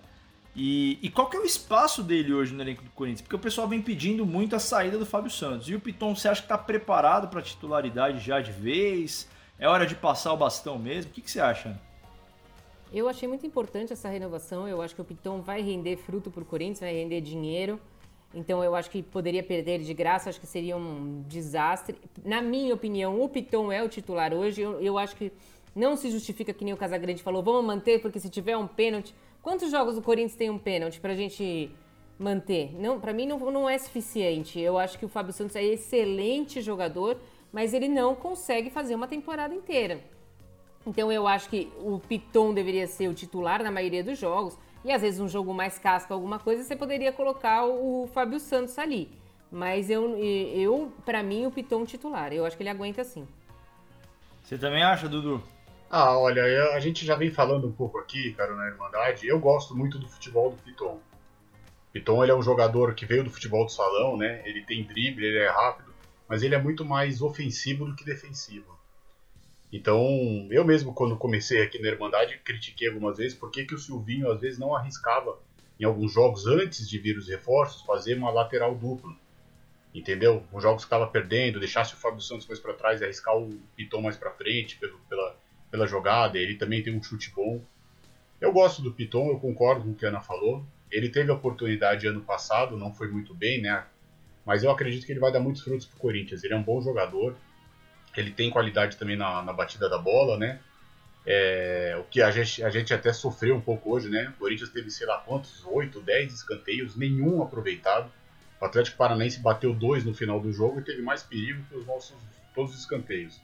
E, 0.55 0.99
e, 1.01 1.09
qual 1.09 1.29
que 1.31 1.37
é 1.37 1.41
o 1.41 1.45
espaço 1.45 2.03
dele 2.03 2.33
hoje 2.35 2.53
no 2.53 2.61
elenco 2.61 2.83
do 2.83 2.91
Corinthians? 2.91 3.23
Porque 3.23 3.37
o 3.37 3.39
pessoal 3.39 3.69
vem 3.69 3.81
pedindo 3.81 4.27
muito 4.27 4.57
a 4.57 4.59
saída 4.59 4.99
do 4.99 5.07
Fábio 5.07 5.31
Santos. 5.31 5.69
E 5.69 5.75
o 5.75 5.81
Piton, 5.81 6.15
você 6.15 6.29
acha 6.29 6.41
que 6.41 6.47
está 6.47 6.59
preparado 6.59 7.29
para 7.29 7.41
titularidade 7.41 8.19
já 8.19 8.41
de 8.41 8.51
vez? 8.51 9.29
É 9.59 9.69
hora 9.69 9.87
de 9.87 9.95
passar 9.95 10.33
o 10.33 10.37
bastão 10.37 10.79
mesmo? 10.79 11.11
O 11.11 11.15
que, 11.15 11.21
que 11.21 11.31
você 11.31 11.41
acha? 11.41 11.81
Eu 12.93 13.09
achei 13.09 13.29
muito 13.29 13.47
importante 13.47 13.93
essa 13.93 14.09
renovação. 14.09 14.67
Eu 14.67 14.83
acho 14.83 14.95
que 14.95 15.01
o 15.01 15.05
Piton 15.05 15.41
vai 15.41 15.63
render 15.63 15.97
fruto 15.97 16.31
para 16.31 16.43
o 16.43 16.47
Corinthians, 16.47 16.81
vai 16.81 16.93
render 16.93 17.21
dinheiro. 17.21 17.81
Então 18.35 18.63
eu 18.63 18.75
acho 18.75 18.91
que 18.91 19.03
poderia 19.03 19.43
perder 19.43 19.73
ele 19.73 19.85
de 19.85 19.95
graça, 19.95 20.31
acho 20.31 20.41
que 20.41 20.47
seria 20.47 20.77
um 20.77 21.23
desastre. 21.29 21.97
Na 22.25 22.41
minha 22.41 22.75
opinião, 22.75 23.21
o 23.21 23.29
Piton 23.29 23.71
é 23.71 23.83
o 23.83 23.89
titular 23.89 24.33
hoje. 24.33 24.63
Eu, 24.63 24.81
eu 24.81 24.99
acho 24.99 25.15
que 25.15 25.33
não 25.75 25.97
se 25.97 26.11
justifica 26.11 26.53
que 26.53 26.65
nem 26.65 26.75
o 26.75 26.77
Casagrande 26.77 27.23
falou, 27.23 27.43
vamos 27.43 27.65
manter, 27.65 28.01
porque 28.01 28.19
se 28.19 28.29
tiver 28.29 28.57
um 28.57 28.67
pênalti. 28.67 29.15
Quantos 29.43 29.71
jogos 29.71 29.95
do 29.95 30.03
Corinthians 30.03 30.37
tem 30.37 30.51
um 30.51 30.59
pênalti 30.59 31.01
pra 31.01 31.15
gente 31.15 31.71
manter? 32.19 32.75
Não, 32.79 33.01
para 33.01 33.13
mim 33.13 33.27
não, 33.27 33.39
não 33.51 33.69
é 33.69 33.79
suficiente. 33.79 34.61
Eu 34.61 34.79
acho 34.79 34.99
que 34.99 35.05
o 35.05 35.09
Fábio 35.09 35.33
Santos 35.33 35.57
é 35.57 35.65
excelente 35.65 36.61
jogador, 36.61 37.17
mas 37.53 37.73
ele 37.73 37.89
não 37.89 38.15
consegue 38.15 38.69
fazer 38.71 38.95
uma 38.95 39.09
temporada 39.09 39.55
inteira. 39.55 40.01
Então 40.87 41.11
eu 41.11 41.27
acho 41.27 41.49
que 41.49 41.73
o 41.79 41.99
Piton 41.99 42.53
deveria 42.53 42.87
ser 42.87 43.09
o 43.09 43.15
titular 43.15 43.63
na 43.63 43.71
maioria 43.71 44.05
dos 44.05 44.19
jogos. 44.19 44.59
E 44.85 44.91
às 44.91 45.03
vezes 45.03 45.21
um 45.21 45.29
jogo 45.29 45.53
mais 45.53 45.79
casca, 45.79 46.15
alguma 46.15 46.39
coisa, 46.39 46.63
você 46.63 46.75
poderia 46.75 47.13
colocar 47.13 47.67
o 47.67 48.09
Fábio 48.13 48.41
Santos 48.41 48.79
ali. 48.79 49.11
Mas 49.51 49.91
eu, 49.91 50.17
eu 50.17 50.93
para 51.05 51.23
mim, 51.23 51.45
o 51.47 51.51
Piton 51.51 51.85
titular. 51.85 52.33
Eu 52.33 52.47
acho 52.47 52.57
que 52.57 52.63
ele 52.63 52.71
aguenta 52.71 53.05
sim. 53.05 53.27
Você 54.43 54.57
também 54.57 54.83
acha, 54.83 55.09
Dudu? 55.09 55.43
Ah, 55.93 56.17
olha, 56.17 56.45
a 56.73 56.79
gente 56.79 57.05
já 57.05 57.17
vem 57.17 57.33
falando 57.33 57.67
um 57.67 57.73
pouco 57.73 57.99
aqui, 57.99 58.33
cara, 58.35 58.55
na 58.55 58.69
Irmandade. 58.69 59.27
Eu 59.27 59.41
gosto 59.41 59.77
muito 59.77 59.99
do 59.99 60.09
futebol 60.09 60.53
do 60.53 60.57
Piton. 60.63 61.01
Piton 61.93 62.23
ele 62.23 62.31
é 62.31 62.35
um 62.35 62.43
jogador 62.43 62.95
que 62.95 63.05
veio 63.05 63.25
do 63.25 63.31
futebol 63.31 63.65
do 63.65 63.73
salão, 63.73 64.17
né? 64.17 64.41
Ele 64.47 64.63
tem 64.63 64.85
drible, 64.85 65.27
ele 65.27 65.39
é 65.39 65.49
rápido, 65.49 65.93
mas 66.29 66.45
ele 66.45 66.55
é 66.55 66.63
muito 66.63 66.85
mais 66.85 67.21
ofensivo 67.21 67.87
do 67.87 67.97
que 67.97 68.05
defensivo. 68.05 68.79
Então, 69.73 70.01
eu 70.53 70.65
mesmo, 70.65 70.95
quando 70.95 71.17
comecei 71.17 71.61
aqui 71.61 71.81
na 71.81 71.89
Irmandade, 71.89 72.39
critiquei 72.45 72.87
algumas 72.87 73.19
vezes 73.19 73.37
por 73.37 73.51
que, 73.51 73.65
que 73.65 73.75
o 73.75 73.79
Silvinho 73.79 74.31
às 74.31 74.41
vezes 74.41 74.61
não 74.61 74.77
arriscava 74.77 75.41
em 75.79 75.85
alguns 75.85 76.13
jogos 76.13 76.47
antes 76.47 76.89
de 76.89 76.99
vir 77.01 77.19
os 77.19 77.27
reforços 77.29 77.83
fazer 77.83 78.17
uma 78.17 78.31
lateral 78.31 78.77
dupla. 78.77 79.13
Entendeu? 79.93 80.45
Os 80.53 80.63
jogos 80.63 80.85
que 80.85 80.87
estava 80.87 81.09
perdendo, 81.09 81.59
deixasse 81.59 81.95
o 81.95 81.97
Fábio 81.97 82.21
Santos 82.21 82.47
mais 82.47 82.61
para 82.61 82.75
trás 82.75 83.01
e 83.01 83.05
arriscar 83.05 83.37
o 83.37 83.59
Piton 83.75 84.03
mais 84.03 84.17
para 84.17 84.31
frente 84.31 84.77
pelo, 84.77 84.97
pela, 85.09 85.37
pela 85.71 85.87
jogada, 85.87 86.39
ele 86.39 86.57
também 86.57 86.83
tem 86.83 86.95
um 86.95 87.03
chute 87.03 87.31
bom. 87.35 87.63
Eu 88.41 88.53
gosto 88.53 88.83
do 88.83 88.93
Piton, 88.93 89.29
eu 89.29 89.39
concordo 89.39 89.83
com 89.83 89.91
o 89.91 89.95
que 89.95 90.05
a 90.05 90.09
Ana 90.09 90.21
falou. 90.21 90.65
Ele 90.91 91.09
teve 91.09 91.31
a 91.31 91.35
oportunidade 91.35 92.07
ano 92.07 92.21
passado, 92.21 92.77
não 92.77 92.93
foi 92.93 93.09
muito 93.09 93.35
bem, 93.35 93.61
né? 93.61 93.85
Mas 94.45 94.65
eu 94.65 94.71
acredito 94.71 95.07
que 95.07 95.13
ele 95.13 95.21
vai 95.21 95.31
dar 95.31 95.41
muitos 95.41 95.63
frutos 95.63 95.87
pro 95.87 95.99
Corinthians. 95.99 96.43
Ele 96.43 96.55
é 96.55 96.57
um 96.57 96.63
bom 96.63 96.81
jogador, 96.81 97.37
ele 98.17 98.31
tem 98.31 98.51
qualidade 98.51 98.97
também 98.97 99.17
na, 99.17 99.43
na 99.43 99.53
batida 99.53 99.89
da 99.89 99.99
bola, 99.99 100.37
né? 100.37 100.59
É, 101.27 101.97
o 102.01 102.05
que 102.05 102.23
a 102.23 102.31
gente, 102.31 102.65
a 102.65 102.71
gente 102.71 102.95
até 102.95 103.13
sofreu 103.13 103.55
um 103.55 103.61
pouco 103.61 103.93
hoje, 103.93 104.09
né? 104.09 104.33
O 104.35 104.39
Corinthians 104.41 104.71
teve, 104.71 104.91
sei 104.91 105.07
lá 105.07 105.19
quantos, 105.19 105.65
8, 105.65 106.01
10 106.01 106.33
escanteios, 106.33 106.97
nenhum 106.97 107.43
aproveitado. 107.43 108.11
O 108.61 108.65
Atlético 108.65 108.97
Paranaense 108.97 109.41
bateu 109.41 109.73
dois 109.75 110.05
no 110.05 110.15
final 110.15 110.41
do 110.41 110.53
jogo 110.53 110.81
e 110.81 110.83
teve 110.83 111.03
mais 111.03 111.23
perigo 111.23 111.63
que 111.69 111.77
os 111.77 111.87
nossos 111.87 112.17
todos 112.55 112.75
os 112.75 112.81
escanteios. 112.81 113.41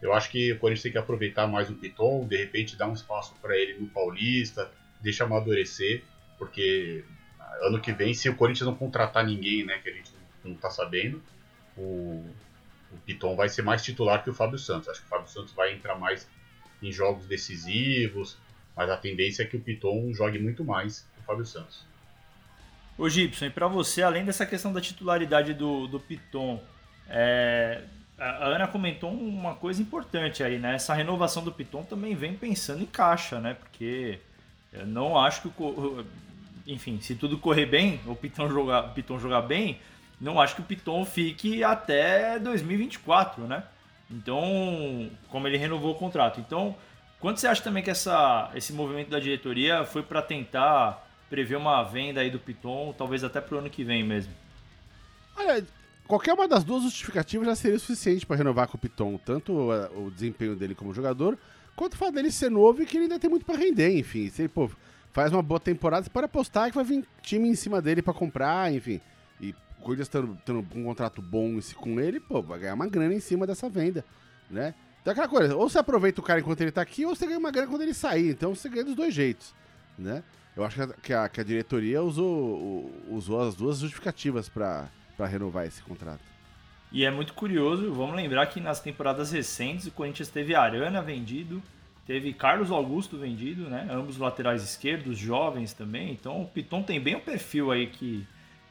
Eu 0.00 0.12
acho 0.12 0.30
que 0.30 0.52
o 0.52 0.58
Corinthians 0.58 0.82
tem 0.82 0.92
que 0.92 0.98
aproveitar 0.98 1.46
mais 1.46 1.68
o 1.68 1.74
Piton, 1.74 2.26
de 2.26 2.36
repente 2.36 2.76
dar 2.76 2.88
um 2.88 2.92
espaço 2.92 3.34
para 3.42 3.56
ele 3.56 3.78
no 3.78 3.88
Paulista, 3.88 4.70
deixa 5.00 5.24
amadurecer, 5.24 6.02
porque 6.38 7.04
ano 7.62 7.80
que 7.80 7.92
vem, 7.92 8.14
se 8.14 8.28
o 8.28 8.34
Corinthians 8.34 8.66
não 8.66 8.74
contratar 8.74 9.24
ninguém, 9.24 9.64
né, 9.64 9.78
que 9.78 9.88
a 9.88 9.92
gente 9.92 10.12
não 10.44 10.52
está 10.52 10.70
sabendo, 10.70 11.22
o, 11.76 12.24
o 12.92 12.96
Piton 13.04 13.34
vai 13.34 13.48
ser 13.48 13.62
mais 13.62 13.82
titular 13.82 14.22
que 14.22 14.30
o 14.30 14.34
Fábio 14.34 14.58
Santos. 14.58 14.88
Acho 14.88 15.00
que 15.00 15.06
o 15.06 15.10
Fábio 15.10 15.28
Santos 15.28 15.52
vai 15.52 15.72
entrar 15.72 15.96
mais 15.96 16.28
em 16.82 16.92
jogos 16.92 17.26
decisivos, 17.26 18.38
mas 18.76 18.88
a 18.90 18.96
tendência 18.96 19.42
é 19.42 19.46
que 19.46 19.56
o 19.56 19.60
Piton 19.60 20.12
jogue 20.12 20.38
muito 20.38 20.64
mais 20.64 21.00
que 21.14 21.20
o 21.20 21.22
Fábio 21.24 21.44
Santos. 21.44 21.84
Ô 22.96 23.08
Gibson, 23.08 23.46
e 23.46 23.50
para 23.50 23.68
você, 23.68 24.02
além 24.02 24.24
dessa 24.24 24.46
questão 24.46 24.72
da 24.72 24.80
titularidade 24.80 25.54
do, 25.54 25.86
do 25.86 26.00
Piton, 26.00 26.62
é, 27.08 27.84
a 28.18 28.46
Ana 28.46 28.66
comentou 28.66 29.10
uma 29.10 29.54
coisa 29.54 29.80
importante 29.80 30.42
aí, 30.42 30.58
né? 30.58 30.74
Essa 30.74 30.92
renovação 30.92 31.44
do 31.44 31.52
Piton 31.52 31.84
também 31.84 32.14
vem 32.14 32.34
pensando 32.34 32.82
em 32.82 32.86
caixa, 32.86 33.40
né? 33.40 33.54
Porque 33.54 34.18
eu 34.72 34.86
não 34.86 35.18
acho 35.18 35.42
que 35.42 35.62
o. 35.62 36.04
Enfim, 36.66 37.00
se 37.00 37.14
tudo 37.14 37.38
correr 37.38 37.66
bem, 37.66 38.00
o 38.06 38.14
Piton 38.14 38.48
jogar, 38.50 38.86
o 38.86 38.90
Piton 38.90 39.18
jogar 39.18 39.42
bem, 39.42 39.78
não 40.20 40.40
acho 40.40 40.56
que 40.56 40.60
o 40.60 40.64
Piton 40.64 41.04
fique 41.04 41.62
até 41.62 42.38
2024, 42.38 43.46
né? 43.46 43.62
Então, 44.10 45.10
como 45.28 45.46
ele 45.46 45.56
renovou 45.56 45.92
o 45.92 45.98
contrato. 45.98 46.40
Então, 46.40 46.76
quanto 47.20 47.40
você 47.40 47.46
acha 47.46 47.62
também 47.62 47.82
que 47.82 47.90
essa, 47.90 48.50
esse 48.54 48.72
movimento 48.72 49.10
da 49.10 49.20
diretoria 49.20 49.84
foi 49.84 50.02
para 50.02 50.20
tentar 50.20 51.06
prever 51.30 51.56
uma 51.56 51.82
venda 51.84 52.20
aí 52.20 52.30
do 52.30 52.38
Piton, 52.38 52.94
talvez 52.96 53.22
até 53.22 53.40
pro 53.40 53.58
ano 53.58 53.70
que 53.70 53.84
vem 53.84 54.02
mesmo? 54.02 54.32
Olha, 55.36 55.64
Qualquer 56.08 56.32
uma 56.32 56.48
das 56.48 56.64
duas 56.64 56.84
justificativas 56.84 57.46
já 57.46 57.54
seria 57.54 57.78
suficiente 57.78 58.24
para 58.24 58.36
renovar 58.36 58.66
com 58.66 58.78
o 58.78 58.80
Piton, 58.80 59.20
tanto 59.22 59.52
o, 59.52 60.06
o 60.06 60.10
desempenho 60.10 60.56
dele 60.56 60.74
como 60.74 60.94
jogador, 60.94 61.38
quanto 61.76 61.92
o 61.92 61.96
fato 61.98 62.14
dele 62.14 62.32
ser 62.32 62.50
novo 62.50 62.82
e 62.82 62.86
que 62.86 62.96
ele 62.96 63.04
ainda 63.04 63.18
tem 63.18 63.28
muito 63.28 63.44
para 63.44 63.58
render, 63.58 63.94
enfim. 63.98 64.30
Se 64.30 64.40
ele 64.40 64.48
pô, 64.48 64.70
faz 65.12 65.30
uma 65.30 65.42
boa 65.42 65.60
temporada, 65.60 66.04
você 66.04 66.08
pode 66.10 66.24
apostar 66.24 66.70
que 66.70 66.76
vai 66.76 66.84
vir 66.84 67.06
time 67.20 67.46
em 67.46 67.54
cima 67.54 67.82
dele 67.82 68.00
para 68.00 68.14
comprar, 68.14 68.72
enfim. 68.72 69.02
E 69.38 69.50
o 69.50 69.82
Corinthians 69.82 70.08
tendo, 70.08 70.38
tendo, 70.46 70.60
um 70.60 70.84
contrato 70.84 71.20
bom 71.20 71.60
com 71.76 72.00
ele, 72.00 72.18
pô, 72.18 72.40
vai 72.40 72.60
ganhar 72.60 72.74
uma 72.74 72.86
grana 72.86 73.12
em 73.12 73.20
cima 73.20 73.46
dessa 73.46 73.68
venda, 73.68 74.02
né? 74.50 74.74
Então 75.02 75.12
aquela 75.12 75.28
coisa, 75.28 75.56
ou 75.56 75.68
você 75.68 75.78
aproveita 75.78 76.22
o 76.22 76.24
cara 76.24 76.40
enquanto 76.40 76.62
ele 76.62 76.72
tá 76.72 76.80
aqui, 76.80 77.04
ou 77.04 77.14
você 77.14 77.26
ganha 77.26 77.38
uma 77.38 77.50
grana 77.50 77.68
quando 77.68 77.82
ele 77.82 77.92
sair. 77.92 78.30
Então 78.30 78.54
você 78.54 78.70
ganha 78.70 78.84
dos 78.86 78.94
dois 78.94 79.12
jeitos, 79.12 79.54
né? 79.98 80.24
Eu 80.56 80.64
acho 80.64 80.88
que 81.02 81.12
a, 81.12 81.28
que 81.28 81.38
a 81.38 81.44
diretoria 81.44 82.02
usou, 82.02 82.90
usou 83.10 83.46
as 83.46 83.54
duas 83.54 83.78
justificativas 83.78 84.48
para 84.48 84.88
para 85.18 85.26
renovar 85.26 85.66
esse 85.66 85.82
contrato. 85.82 86.22
E 86.92 87.04
é 87.04 87.10
muito 87.10 87.34
curioso, 87.34 87.92
vamos 87.92 88.14
lembrar 88.14 88.46
que 88.46 88.60
nas 88.60 88.80
temporadas 88.80 89.32
recentes 89.32 89.86
o 89.86 89.90
Corinthians 89.90 90.28
teve 90.28 90.54
Arana 90.54 91.02
vendido, 91.02 91.60
teve 92.06 92.32
Carlos 92.32 92.70
Augusto 92.70 93.18
vendido, 93.18 93.68
né? 93.68 93.86
Ambos 93.90 94.16
laterais 94.16 94.62
esquerdos, 94.62 95.18
jovens 95.18 95.74
também. 95.74 96.12
Então 96.12 96.40
o 96.40 96.46
Piton 96.46 96.82
tem 96.82 96.98
bem 96.98 97.16
o 97.16 97.20
perfil 97.20 97.70
aí 97.70 97.88
que, 97.88 98.26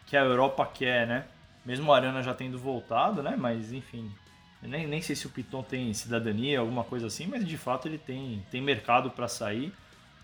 que 0.07 0.17
a 0.17 0.23
Europa 0.23 0.65
quer, 0.65 1.05
né? 1.05 1.25
Mesmo 1.63 1.91
o 1.91 1.93
Arana 1.93 2.23
já 2.23 2.33
tendo 2.33 2.57
voltado, 2.57 3.21
né? 3.21 3.35
Mas 3.37 3.71
enfim, 3.71 4.09
nem, 4.63 4.87
nem 4.87 5.01
sei 5.01 5.15
se 5.15 5.27
o 5.27 5.29
Piton 5.29 5.61
tem 5.61 5.93
cidadania, 5.93 6.61
alguma 6.61 6.83
coisa 6.83 7.07
assim, 7.07 7.27
mas 7.27 7.45
de 7.45 7.57
fato 7.57 7.87
ele 7.87 7.99
tem, 7.99 8.43
tem 8.49 8.61
mercado 8.61 9.11
para 9.11 9.27
sair. 9.27 9.71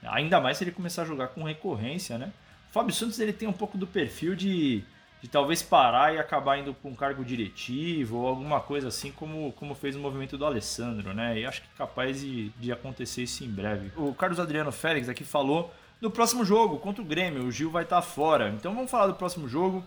Ainda 0.02 0.42
mais 0.42 0.58
se 0.58 0.64
ele 0.64 0.72
começar 0.72 1.04
a 1.04 1.06
jogar 1.06 1.28
com 1.28 1.44
recorrência, 1.44 2.18
né? 2.18 2.34
O 2.70 2.74
Fábio 2.74 2.94
Santos 2.94 3.20
ele 3.20 3.34
tem 3.34 3.48
um 3.48 3.54
pouco 3.54 3.78
do 3.78 3.86
perfil 3.86 4.36
de 4.36 4.84
de 5.24 5.30
talvez 5.30 5.64
parar 5.64 6.14
e 6.14 6.20
acabar 6.20 6.58
indo 6.58 6.74
para 6.74 6.92
um 6.92 6.94
cargo 6.94 7.24
diretivo 7.24 8.18
ou 8.18 8.28
alguma 8.28 8.60
coisa 8.60 8.90
assim, 8.90 9.10
como, 9.10 9.54
como 9.54 9.74
fez 9.74 9.96
o 9.96 10.00
movimento 10.00 10.38
do 10.38 10.46
Alessandro, 10.46 11.14
né? 11.14 11.40
E 11.40 11.46
acho 11.46 11.62
que 11.62 11.68
é 11.74 11.78
capaz 11.78 12.20
de, 12.20 12.50
de 12.50 12.74
acontecer 12.74 13.24
isso 13.24 13.42
em 13.42 13.48
breve. 13.48 13.90
O 13.96 14.14
Carlos 14.14 14.38
Adriano 14.38 14.70
Félix 14.70 15.08
aqui 15.08 15.24
falou 15.24 15.74
do 16.02 16.12
próximo 16.12 16.44
jogo 16.44 16.78
contra 16.78 17.02
o 17.02 17.06
Grêmio. 17.06 17.46
O 17.46 17.52
Gil 17.54 17.72
vai 17.72 17.84
estar 17.84 17.96
tá 17.96 18.02
fora. 18.02 18.50
Então 18.50 18.76
vamos 18.76 18.92
falar 18.92 19.08
do 19.08 19.14
próximo 19.14 19.48
jogo. 19.48 19.82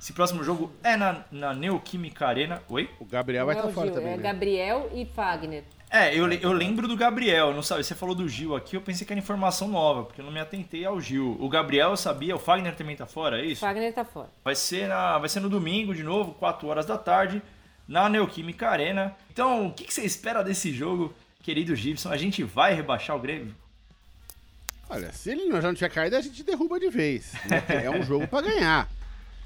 Esse 0.00 0.12
próximo 0.12 0.44
jogo 0.44 0.70
é 0.84 0.96
na, 0.96 1.24
na 1.32 1.52
Neoquímica 1.52 2.24
Arena. 2.24 2.62
Oi? 2.68 2.88
O 3.00 3.04
Gabriel 3.04 3.44
vai 3.44 3.56
estar 3.56 3.66
tá 3.66 3.74
fora 3.74 3.86
Gil, 3.86 3.94
também. 3.96 4.12
É 4.12 4.16
né? 4.16 4.22
Gabriel 4.22 4.88
e 4.94 5.04
Fagner. 5.04 5.64
É, 5.88 6.14
eu, 6.14 6.30
eu 6.32 6.52
lembro 6.52 6.88
do 6.88 6.96
Gabriel, 6.96 7.54
não 7.54 7.62
sabe? 7.62 7.84
Você 7.84 7.94
falou 7.94 8.14
do 8.14 8.28
Gil 8.28 8.56
aqui, 8.56 8.76
eu 8.76 8.80
pensei 8.80 9.06
que 9.06 9.12
era 9.12 9.20
informação 9.20 9.68
nova, 9.68 10.04
porque 10.04 10.20
eu 10.20 10.24
não 10.24 10.32
me 10.32 10.40
atentei 10.40 10.84
ao 10.84 11.00
Gil. 11.00 11.36
O 11.40 11.48
Gabriel 11.48 11.90
eu 11.90 11.96
sabia, 11.96 12.34
o 12.34 12.38
Fagner 12.38 12.74
também 12.74 12.96
tá 12.96 13.06
fora, 13.06 13.40
é 13.40 13.44
isso? 13.44 13.60
Fagner 13.60 13.92
tá 13.92 14.04
fora. 14.04 14.28
Vai 14.44 14.54
ser, 14.54 14.88
na, 14.88 15.16
vai 15.18 15.28
ser 15.28 15.40
no 15.40 15.48
domingo, 15.48 15.94
de 15.94 16.02
novo, 16.02 16.34
4 16.34 16.66
horas 16.66 16.86
da 16.86 16.98
tarde, 16.98 17.40
na 17.86 18.08
Neoquímica 18.08 18.68
Arena. 18.68 19.14
Então, 19.30 19.68
o 19.68 19.72
que, 19.72 19.84
que 19.84 19.94
você 19.94 20.02
espera 20.02 20.42
desse 20.42 20.72
jogo, 20.72 21.14
querido 21.42 21.76
Gibson? 21.76 22.10
A 22.10 22.16
gente 22.16 22.42
vai 22.42 22.74
rebaixar 22.74 23.14
o 23.14 23.20
Grêmio? 23.20 23.54
Olha, 24.88 25.12
se 25.12 25.30
ele 25.30 25.50
já 25.50 25.62
não 25.62 25.74
tiver 25.74 25.90
caído, 25.90 26.16
a 26.16 26.20
gente 26.20 26.42
derruba 26.42 26.78
de 26.78 26.88
vez. 26.88 27.32
Né? 27.46 27.62
É 27.84 27.90
um 27.90 28.02
jogo 28.02 28.26
para 28.26 28.46
ganhar. 28.46 28.88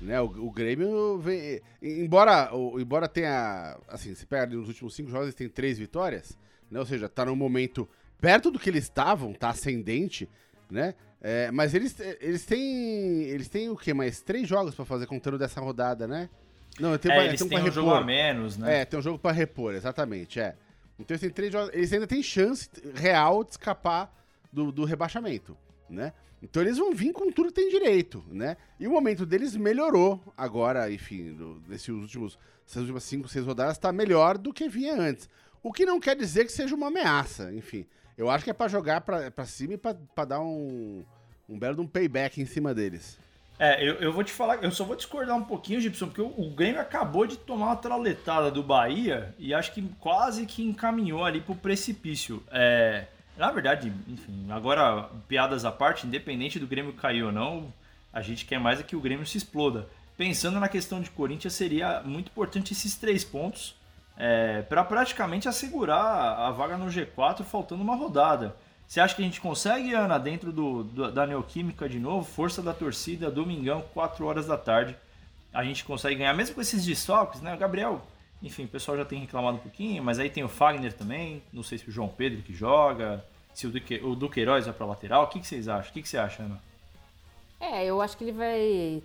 Né, 0.00 0.20
o, 0.20 0.24
o 0.24 0.50
Grêmio 0.50 1.18
vem. 1.18 1.60
Embora, 1.82 2.54
o, 2.54 2.80
embora 2.80 3.06
tenha. 3.06 3.76
Assim, 3.86 4.14
se 4.14 4.26
pega 4.26 4.54
nos 4.56 4.68
últimos 4.68 4.94
cinco 4.94 5.10
jogos, 5.10 5.26
eles 5.26 5.34
têm 5.34 5.48
três 5.48 5.78
vitórias, 5.78 6.38
né? 6.70 6.80
Ou 6.80 6.86
seja, 6.86 7.08
tá 7.08 7.26
num 7.26 7.36
momento 7.36 7.86
perto 8.18 8.50
do 8.50 8.58
que 8.58 8.70
eles 8.70 8.84
estavam, 8.84 9.34
tá 9.34 9.50
ascendente, 9.50 10.28
né? 10.70 10.94
É, 11.20 11.50
mas 11.50 11.74
eles, 11.74 11.94
eles 12.20 12.46
têm. 12.46 13.24
Eles 13.24 13.48
têm 13.48 13.68
o 13.68 13.76
quê? 13.76 13.92
Mais 13.92 14.22
três 14.22 14.48
jogos 14.48 14.74
para 14.74 14.86
fazer 14.86 15.06
contando 15.06 15.36
dessa 15.36 15.60
rodada, 15.60 16.06
né? 16.06 16.30
Não, 16.78 16.96
tem, 16.96 17.12
é, 17.12 17.26
eles 17.26 17.42
tem 17.42 17.58
um, 17.58 17.64
um 17.64 17.70
jogo 17.70 17.90
a 17.90 18.02
menos, 18.02 18.56
né? 18.56 18.80
É, 18.80 18.84
tem 18.86 18.98
um 18.98 19.02
jogo 19.02 19.18
para 19.18 19.32
repor, 19.32 19.74
exatamente, 19.74 20.40
é. 20.40 20.56
Então 20.98 21.14
eles 21.14 21.20
têm 21.20 21.30
três 21.30 21.52
jogos. 21.52 21.70
Eles 21.74 21.92
ainda 21.92 22.06
têm 22.06 22.22
chance 22.22 22.70
real 22.94 23.44
de 23.44 23.50
escapar 23.50 24.10
do, 24.50 24.72
do 24.72 24.84
rebaixamento, 24.84 25.56
né? 25.90 26.14
Então 26.42 26.62
eles 26.62 26.78
vão 26.78 26.94
vir 26.94 27.12
com 27.12 27.30
tudo 27.30 27.48
que 27.48 27.54
tem 27.54 27.68
direito, 27.68 28.24
né? 28.28 28.56
E 28.78 28.86
o 28.86 28.90
momento 28.90 29.26
deles 29.26 29.54
melhorou 29.56 30.20
agora, 30.36 30.90
enfim, 30.90 31.36
nesses 31.68 31.88
últimos, 31.88 32.38
essas 32.66 32.82
últimas 32.82 33.04
5, 33.04 33.28
6 33.28 33.44
rodadas 33.44 33.76
está 33.76 33.92
melhor 33.92 34.38
do 34.38 34.52
que 34.52 34.68
vinha 34.68 34.94
antes. 34.94 35.28
O 35.62 35.72
que 35.72 35.84
não 35.84 36.00
quer 36.00 36.16
dizer 36.16 36.46
que 36.46 36.52
seja 36.52 36.74
uma 36.74 36.86
ameaça, 36.86 37.52
enfim. 37.52 37.86
Eu 38.16 38.30
acho 38.30 38.44
que 38.44 38.50
é 38.50 38.54
para 38.54 38.68
jogar 38.68 39.02
para 39.02 39.44
cima 39.44 39.74
e 39.74 39.78
para 39.78 40.24
dar 40.24 40.40
um, 40.40 41.04
um 41.48 41.58
belo 41.58 41.74
de 41.74 41.80
um 41.82 41.86
payback 41.86 42.40
em 42.40 42.46
cima 42.46 42.74
deles. 42.74 43.18
É, 43.58 43.86
eu, 43.86 43.96
eu 43.96 44.10
vou 44.10 44.24
te 44.24 44.32
falar, 44.32 44.64
eu 44.64 44.70
só 44.70 44.84
vou 44.84 44.96
discordar 44.96 45.36
um 45.36 45.44
pouquinho, 45.44 45.82
Gibson, 45.82 46.06
porque 46.06 46.22
o, 46.22 46.32
o 46.34 46.50
Grêmio 46.50 46.80
acabou 46.80 47.26
de 47.26 47.36
tomar 47.36 47.66
uma 47.66 47.76
trauletada 47.76 48.50
do 48.50 48.62
Bahia 48.62 49.34
e 49.38 49.52
acho 49.52 49.72
que 49.72 49.82
quase 50.00 50.46
que 50.46 50.62
encaminhou 50.62 51.22
ali 51.22 51.42
pro 51.42 51.54
precipício. 51.54 52.42
É, 52.50 53.06
na 53.40 53.50
verdade, 53.50 53.90
enfim, 54.06 54.46
agora, 54.50 55.08
piadas 55.26 55.64
à 55.64 55.72
parte, 55.72 56.06
independente 56.06 56.58
do 56.58 56.66
Grêmio 56.66 56.92
cair 56.92 57.24
ou 57.24 57.32
não, 57.32 57.72
a 58.12 58.20
gente 58.20 58.44
quer 58.44 58.60
mais 58.60 58.78
é 58.78 58.82
que 58.82 58.94
o 58.94 59.00
Grêmio 59.00 59.24
se 59.24 59.38
exploda. 59.38 59.88
Pensando 60.14 60.60
na 60.60 60.68
questão 60.68 61.00
de 61.00 61.08
Corinthians, 61.08 61.54
seria 61.54 62.02
muito 62.04 62.28
importante 62.28 62.74
esses 62.74 62.96
três 62.96 63.24
pontos 63.24 63.74
é, 64.18 64.60
para 64.60 64.84
praticamente 64.84 65.48
assegurar 65.48 66.38
a 66.38 66.50
vaga 66.50 66.76
no 66.76 66.88
G4 66.88 67.42
faltando 67.42 67.82
uma 67.82 67.96
rodada. 67.96 68.54
Você 68.86 69.00
acha 69.00 69.14
que 69.14 69.22
a 69.22 69.24
gente 69.24 69.40
consegue, 69.40 69.94
Ana, 69.94 70.18
dentro 70.18 70.52
do, 70.52 70.84
do, 70.84 71.10
da 71.10 71.26
Neoquímica 71.26 71.88
de 71.88 71.98
novo? 71.98 72.30
Força 72.30 72.60
da 72.60 72.74
torcida, 72.74 73.30
domingão, 73.30 73.82
4 73.94 74.22
horas 74.26 74.46
da 74.46 74.58
tarde. 74.58 74.94
A 75.50 75.64
gente 75.64 75.82
consegue 75.82 76.16
ganhar, 76.16 76.34
mesmo 76.34 76.56
com 76.56 76.60
esses 76.60 76.84
desfalques, 76.84 77.40
né? 77.40 77.54
O 77.54 77.58
Gabriel 77.58 78.02
enfim, 78.42 78.64
o 78.64 78.68
pessoal 78.68 78.96
já 78.96 79.04
tem 79.04 79.20
reclamado 79.20 79.58
um 79.58 79.60
pouquinho, 79.60 80.02
mas 80.02 80.18
aí 80.18 80.30
tem 80.30 80.42
o 80.42 80.48
Fagner 80.48 80.92
também. 80.92 81.42
Não 81.52 81.62
sei 81.62 81.76
se 81.76 81.88
o 81.88 81.92
João 81.92 82.08
Pedro 82.08 82.42
que 82.42 82.54
joga, 82.54 83.24
se 83.54 83.66
o 83.66 83.70
Duque, 83.70 84.00
o 84.02 84.14
Duque 84.14 84.40
Heróis 84.40 84.66
vai 84.66 84.74
para 84.74 84.86
lateral. 84.86 85.24
O 85.24 85.26
que, 85.28 85.40
que 85.40 85.46
vocês 85.46 85.68
acham? 85.68 85.90
O 85.90 85.92
que, 85.92 86.02
que 86.02 86.08
você 86.08 86.18
acha, 86.18 86.42
Ana? 86.42 86.60
É, 87.58 87.84
eu 87.84 88.00
acho 88.00 88.16
que 88.16 88.24
ele 88.24 88.32
vai 88.32 89.02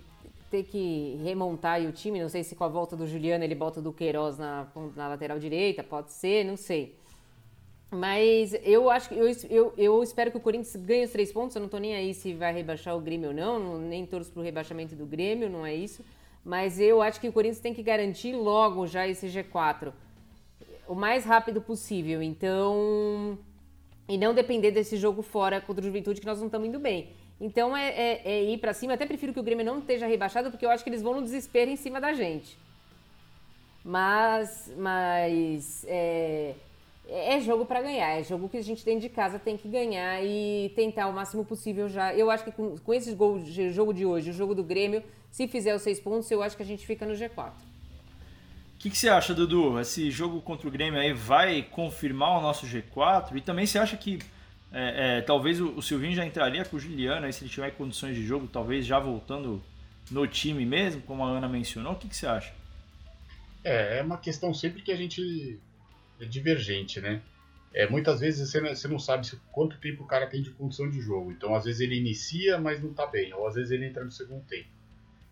ter 0.50 0.62
que 0.64 1.18
remontar 1.22 1.80
o 1.82 1.92
time. 1.92 2.20
Não 2.20 2.28
sei 2.28 2.42
se 2.42 2.54
com 2.54 2.64
a 2.64 2.68
volta 2.68 2.96
do 2.96 3.06
Juliano 3.06 3.44
ele 3.44 3.54
bota 3.54 3.80
o 3.80 3.82
Duqueiroz 3.82 4.38
na, 4.38 4.66
na 4.94 5.08
lateral 5.08 5.38
direita, 5.38 5.82
pode 5.82 6.12
ser, 6.12 6.44
não 6.44 6.56
sei. 6.56 6.96
Mas 7.90 8.54
eu 8.62 8.90
acho 8.90 9.08
que 9.08 9.14
eu, 9.14 9.26
eu, 9.48 9.74
eu 9.76 10.02
espero 10.02 10.30
que 10.30 10.36
o 10.36 10.40
Corinthians 10.40 10.74
ganhe 10.76 11.04
os 11.04 11.10
três 11.10 11.32
pontos. 11.32 11.54
Eu 11.54 11.62
não 11.62 11.68
tô 11.68 11.78
nem 11.78 11.94
aí 11.94 12.14
se 12.14 12.34
vai 12.34 12.52
rebaixar 12.52 12.96
o 12.96 13.00
Grêmio 13.00 13.28
ou 13.28 13.34
não, 13.34 13.78
nem 13.78 14.06
torço 14.06 14.32
pro 14.32 14.42
rebaixamento 14.42 14.96
do 14.96 15.06
Grêmio, 15.06 15.48
não 15.50 15.64
é 15.64 15.74
isso 15.74 16.02
mas 16.46 16.78
eu 16.78 17.02
acho 17.02 17.20
que 17.20 17.28
o 17.28 17.32
Corinthians 17.32 17.58
tem 17.58 17.74
que 17.74 17.82
garantir 17.82 18.32
logo 18.32 18.86
já 18.86 19.04
esse 19.04 19.26
G4 19.26 19.92
o 20.86 20.94
mais 20.94 21.24
rápido 21.24 21.60
possível. 21.60 22.22
Então, 22.22 23.36
e 24.08 24.16
não 24.16 24.34
depender 24.34 24.70
desse 24.70 24.96
jogo 24.96 25.22
fora 25.22 25.60
contra 25.60 25.82
o 25.82 25.84
Juventude 25.84 26.20
que 26.20 26.26
nós 26.26 26.38
não 26.38 26.46
estamos 26.46 26.68
indo 26.68 26.78
bem. 26.78 27.08
Então 27.40 27.76
é, 27.76 27.88
é, 27.88 28.22
é 28.24 28.44
ir 28.44 28.58
para 28.58 28.72
cima. 28.72 28.92
Eu 28.92 28.94
até 28.94 29.06
prefiro 29.06 29.32
que 29.32 29.40
o 29.40 29.42
Grêmio 29.42 29.64
não 29.64 29.78
esteja 29.78 30.06
rebaixado 30.06 30.50
porque 30.50 30.64
eu 30.64 30.70
acho 30.70 30.82
que 30.82 30.90
eles 30.90 31.02
vão 31.02 31.14
no 31.14 31.22
desespero 31.22 31.70
em 31.70 31.76
cima 31.76 32.00
da 32.00 32.12
gente. 32.12 32.56
Mas, 33.84 34.72
mas 34.76 35.84
é, 35.88 36.54
é 37.08 37.40
jogo 37.40 37.66
para 37.66 37.82
ganhar. 37.82 38.18
É 38.18 38.22
jogo 38.22 38.48
que 38.48 38.56
a 38.56 38.62
gente 38.62 38.84
dentro 38.84 39.00
de 39.00 39.08
casa 39.08 39.38
tem 39.38 39.56
que 39.56 39.68
ganhar 39.68 40.24
e 40.24 40.72
tentar 40.74 41.08
o 41.08 41.12
máximo 41.12 41.44
possível 41.44 41.88
já. 41.88 42.14
Eu 42.14 42.30
acho 42.30 42.44
que 42.44 42.52
com, 42.52 42.76
com 42.78 42.94
esse 42.94 43.16
jogo 43.70 43.92
de 43.92 44.06
hoje, 44.06 44.30
o 44.30 44.32
jogo 44.32 44.54
do 44.54 44.64
Grêmio, 44.64 45.02
se 45.30 45.46
fizer 45.46 45.74
os 45.74 45.82
seis 45.82 46.00
pontos, 46.00 46.30
eu 46.30 46.42
acho 46.42 46.56
que 46.56 46.62
a 46.62 46.66
gente 46.66 46.86
fica 46.86 47.04
no 47.04 47.14
G4. 47.14 47.52
O 48.76 48.78
que, 48.78 48.90
que, 48.90 48.98
você 48.98 49.08
acha, 49.08 49.32
Dudu? 49.32 49.80
Esse 49.80 50.10
jogo 50.10 50.40
contra 50.42 50.68
o 50.68 50.70
Grêmio 50.70 51.00
aí 51.00 51.12
vai 51.12 51.62
confirmar 51.62 52.38
o 52.38 52.42
nosso 52.42 52.66
G4? 52.66 53.34
E 53.34 53.40
também 53.40 53.66
você 53.66 53.78
acha 53.78 53.96
que 53.96 54.18
é, 54.70 55.18
é, 55.18 55.20
talvez 55.22 55.58
o, 55.58 55.70
o, 55.70 55.82
Silvinho 55.82 56.14
já 56.14 56.26
entraria 56.26 56.62
com 56.62 56.76
o 56.76 56.78
Juliano 56.78 57.24
aí, 57.24 57.32
se 57.32 57.42
ele 57.42 57.50
tiver 57.50 57.70
condições 57.70 58.14
de 58.14 58.22
jogo, 58.22 58.46
talvez 58.46 58.84
já 58.84 59.00
voltando 59.00 59.62
no 60.10 60.26
time 60.26 60.66
mesmo, 60.66 61.00
como 61.02 61.24
a 61.24 61.30
Ana 61.30 61.48
mencionou? 61.48 61.94
O 61.94 61.96
que, 61.96 62.06
que 62.06 62.14
você 62.14 62.26
acha? 62.26 62.52
É, 63.64 63.98
é 63.98 64.02
uma 64.02 64.18
questão 64.18 64.52
sempre 64.52 64.82
que 64.82 64.92
a 64.92 64.96
gente 64.96 65.58
é 66.20 66.26
divergente, 66.26 67.00
né? 67.00 67.22
É, 67.72 67.88
muitas 67.88 68.20
vezes 68.20 68.50
você 68.50 68.60
não, 68.60 68.74
você 68.74 68.88
não 68.88 68.98
sabe 68.98 69.26
quanto 69.50 69.78
tempo 69.78 70.04
o 70.04 70.06
cara 70.06 70.26
tem 70.26 70.42
de 70.42 70.50
condição 70.50 70.88
de 70.88 71.00
jogo. 71.00 71.32
Então, 71.32 71.54
às 71.54 71.64
vezes 71.64 71.80
ele 71.80 71.96
inicia, 71.96 72.58
mas 72.58 72.82
não 72.82 72.92
tá 72.92 73.06
bem. 73.06 73.32
Ou 73.34 73.46
às 73.46 73.54
vezes 73.54 73.70
ele 73.70 73.86
entra 73.86 74.04
no 74.04 74.10
segundo 74.10 74.44
tempo. 74.44 74.68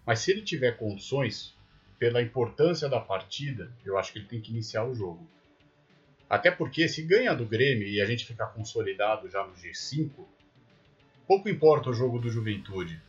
Mas 0.06 0.20
se 0.20 0.30
ele 0.30 0.42
tiver 0.42 0.72
condições, 0.72 1.53
pela 2.04 2.20
importância 2.20 2.86
da 2.86 3.00
partida, 3.00 3.72
eu 3.82 3.96
acho 3.96 4.12
que 4.12 4.18
ele 4.18 4.26
tem 4.26 4.38
que 4.38 4.50
iniciar 4.50 4.84
o 4.84 4.94
jogo. 4.94 5.26
Até 6.28 6.50
porque 6.50 6.86
se 6.86 7.00
ganha 7.00 7.34
do 7.34 7.46
Grêmio 7.46 7.88
e 7.88 7.98
a 7.98 8.04
gente 8.04 8.26
ficar 8.26 8.48
consolidado 8.48 9.26
já 9.30 9.42
no 9.42 9.54
G5, 9.54 10.10
pouco 11.26 11.48
importa 11.48 11.88
o 11.88 11.94
jogo 11.94 12.18
do 12.18 12.28
Juventude, 12.28 13.00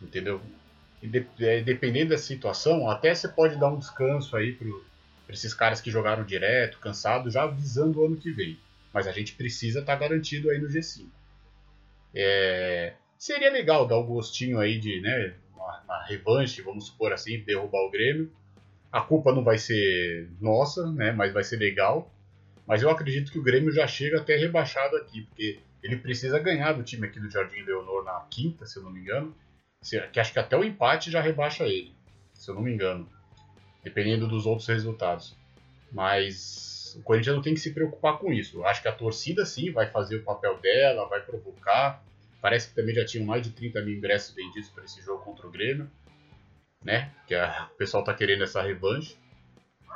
entendeu? 0.00 0.42
De, 1.00 1.24
é, 1.38 1.62
dependendo 1.62 2.10
da 2.10 2.18
situação, 2.18 2.90
até 2.90 3.14
você 3.14 3.28
pode 3.28 3.56
dar 3.60 3.68
um 3.68 3.78
descanso 3.78 4.36
aí 4.36 4.54
para 4.54 4.66
esses 5.32 5.54
caras 5.54 5.80
que 5.80 5.88
jogaram 5.88 6.24
direto, 6.24 6.80
cansado, 6.80 7.30
já 7.30 7.46
visando 7.46 8.00
o 8.00 8.06
ano 8.06 8.16
que 8.16 8.32
vem. 8.32 8.58
Mas 8.92 9.06
a 9.06 9.12
gente 9.12 9.34
precisa 9.36 9.78
estar 9.78 9.94
tá 9.94 10.00
garantido 10.00 10.50
aí 10.50 10.58
no 10.58 10.66
G5. 10.66 11.06
É, 12.12 12.94
seria 13.16 13.52
legal 13.52 13.86
dar 13.86 13.98
o 13.98 14.02
um 14.02 14.06
gostinho 14.06 14.58
aí 14.58 14.80
de, 14.80 15.00
né, 15.00 15.32
uma, 15.84 16.04
revanche, 16.04 16.62
vamos 16.62 16.86
supor 16.86 17.12
assim, 17.12 17.40
derrubar 17.40 17.82
o 17.82 17.90
Grêmio. 17.90 18.32
A 18.90 19.00
culpa 19.00 19.32
não 19.32 19.42
vai 19.42 19.58
ser 19.58 20.28
nossa, 20.40 20.90
né, 20.92 21.12
mas 21.12 21.32
vai 21.32 21.42
ser 21.42 21.56
legal. 21.56 22.12
Mas 22.66 22.82
eu 22.82 22.90
acredito 22.90 23.32
que 23.32 23.38
o 23.38 23.42
Grêmio 23.42 23.72
já 23.72 23.86
chega 23.86 24.20
até 24.20 24.36
rebaixado 24.36 24.96
aqui, 24.96 25.22
porque 25.22 25.58
ele 25.82 25.96
precisa 25.96 26.38
ganhar 26.38 26.72
do 26.72 26.82
time 26.82 27.06
aqui 27.06 27.18
do 27.18 27.30
Jardim 27.30 27.62
Leonor 27.62 28.04
na 28.04 28.20
quinta, 28.30 28.66
se 28.66 28.78
eu 28.78 28.82
não 28.82 28.90
me 28.90 29.00
engano. 29.00 29.34
Que 30.12 30.20
acho 30.20 30.32
que 30.32 30.38
até 30.38 30.56
o 30.56 30.62
empate 30.62 31.10
já 31.10 31.20
rebaixa 31.20 31.64
ele, 31.64 31.92
se 32.34 32.48
eu 32.48 32.54
não 32.54 32.62
me 32.62 32.72
engano. 32.72 33.08
Dependendo 33.82 34.28
dos 34.28 34.46
outros 34.46 34.68
resultados. 34.68 35.36
Mas 35.90 36.94
o 36.96 37.02
Corinthians 37.02 37.34
não 37.34 37.42
tem 37.42 37.54
que 37.54 37.60
se 37.60 37.72
preocupar 37.72 38.18
com 38.18 38.32
isso. 38.32 38.64
Acho 38.64 38.80
que 38.80 38.88
a 38.88 38.92
torcida 38.92 39.44
sim 39.44 39.72
vai 39.72 39.90
fazer 39.90 40.16
o 40.16 40.22
papel 40.22 40.58
dela, 40.58 41.08
vai 41.08 41.20
provocar. 41.20 42.02
Parece 42.42 42.68
que 42.68 42.74
também 42.74 42.92
já 42.92 43.04
tinham 43.06 43.24
mais 43.24 43.40
de 43.42 43.50
30 43.50 43.80
mil 43.82 43.96
ingressos 43.96 44.34
vendidos 44.34 44.68
para 44.68 44.84
esse 44.84 45.00
jogo 45.00 45.24
contra 45.24 45.46
o 45.46 45.50
Grêmio, 45.50 45.88
né? 46.84 47.12
Que 47.28 47.36
a, 47.36 47.70
o 47.72 47.76
pessoal 47.76 48.02
tá 48.02 48.12
querendo 48.12 48.42
essa 48.42 48.60
revanche. 48.60 49.16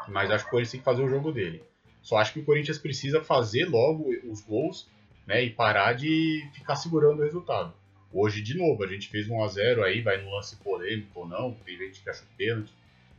Mas 0.06 0.30
acho 0.30 0.44
que 0.44 0.48
o 0.48 0.52
Corinthians 0.52 0.70
tem 0.70 0.80
que 0.80 0.84
fazer 0.84 1.02
o 1.02 1.08
jogo 1.08 1.32
dele. 1.32 1.60
Só 2.00 2.18
acho 2.18 2.32
que 2.32 2.38
o 2.38 2.44
Corinthians 2.44 2.78
precisa 2.78 3.20
fazer 3.20 3.64
logo 3.64 4.14
os 4.30 4.40
gols, 4.42 4.88
né? 5.26 5.42
E 5.42 5.50
parar 5.50 5.94
de 5.94 6.48
ficar 6.54 6.76
segurando 6.76 7.18
o 7.18 7.24
resultado. 7.24 7.74
Hoje, 8.12 8.40
de 8.40 8.56
novo, 8.56 8.84
a 8.84 8.86
gente 8.86 9.08
fez 9.08 9.28
1 9.28 9.42
a 9.42 9.48
0 9.48 9.82
aí, 9.82 10.00
vai 10.00 10.22
no 10.22 10.30
lance 10.30 10.54
polêmico 10.56 11.20
ou 11.20 11.28
não, 11.28 11.52
tem 11.52 11.76
gente 11.76 12.00
que 12.00 12.08
acha 12.08 12.22
pênalti. 12.38 12.72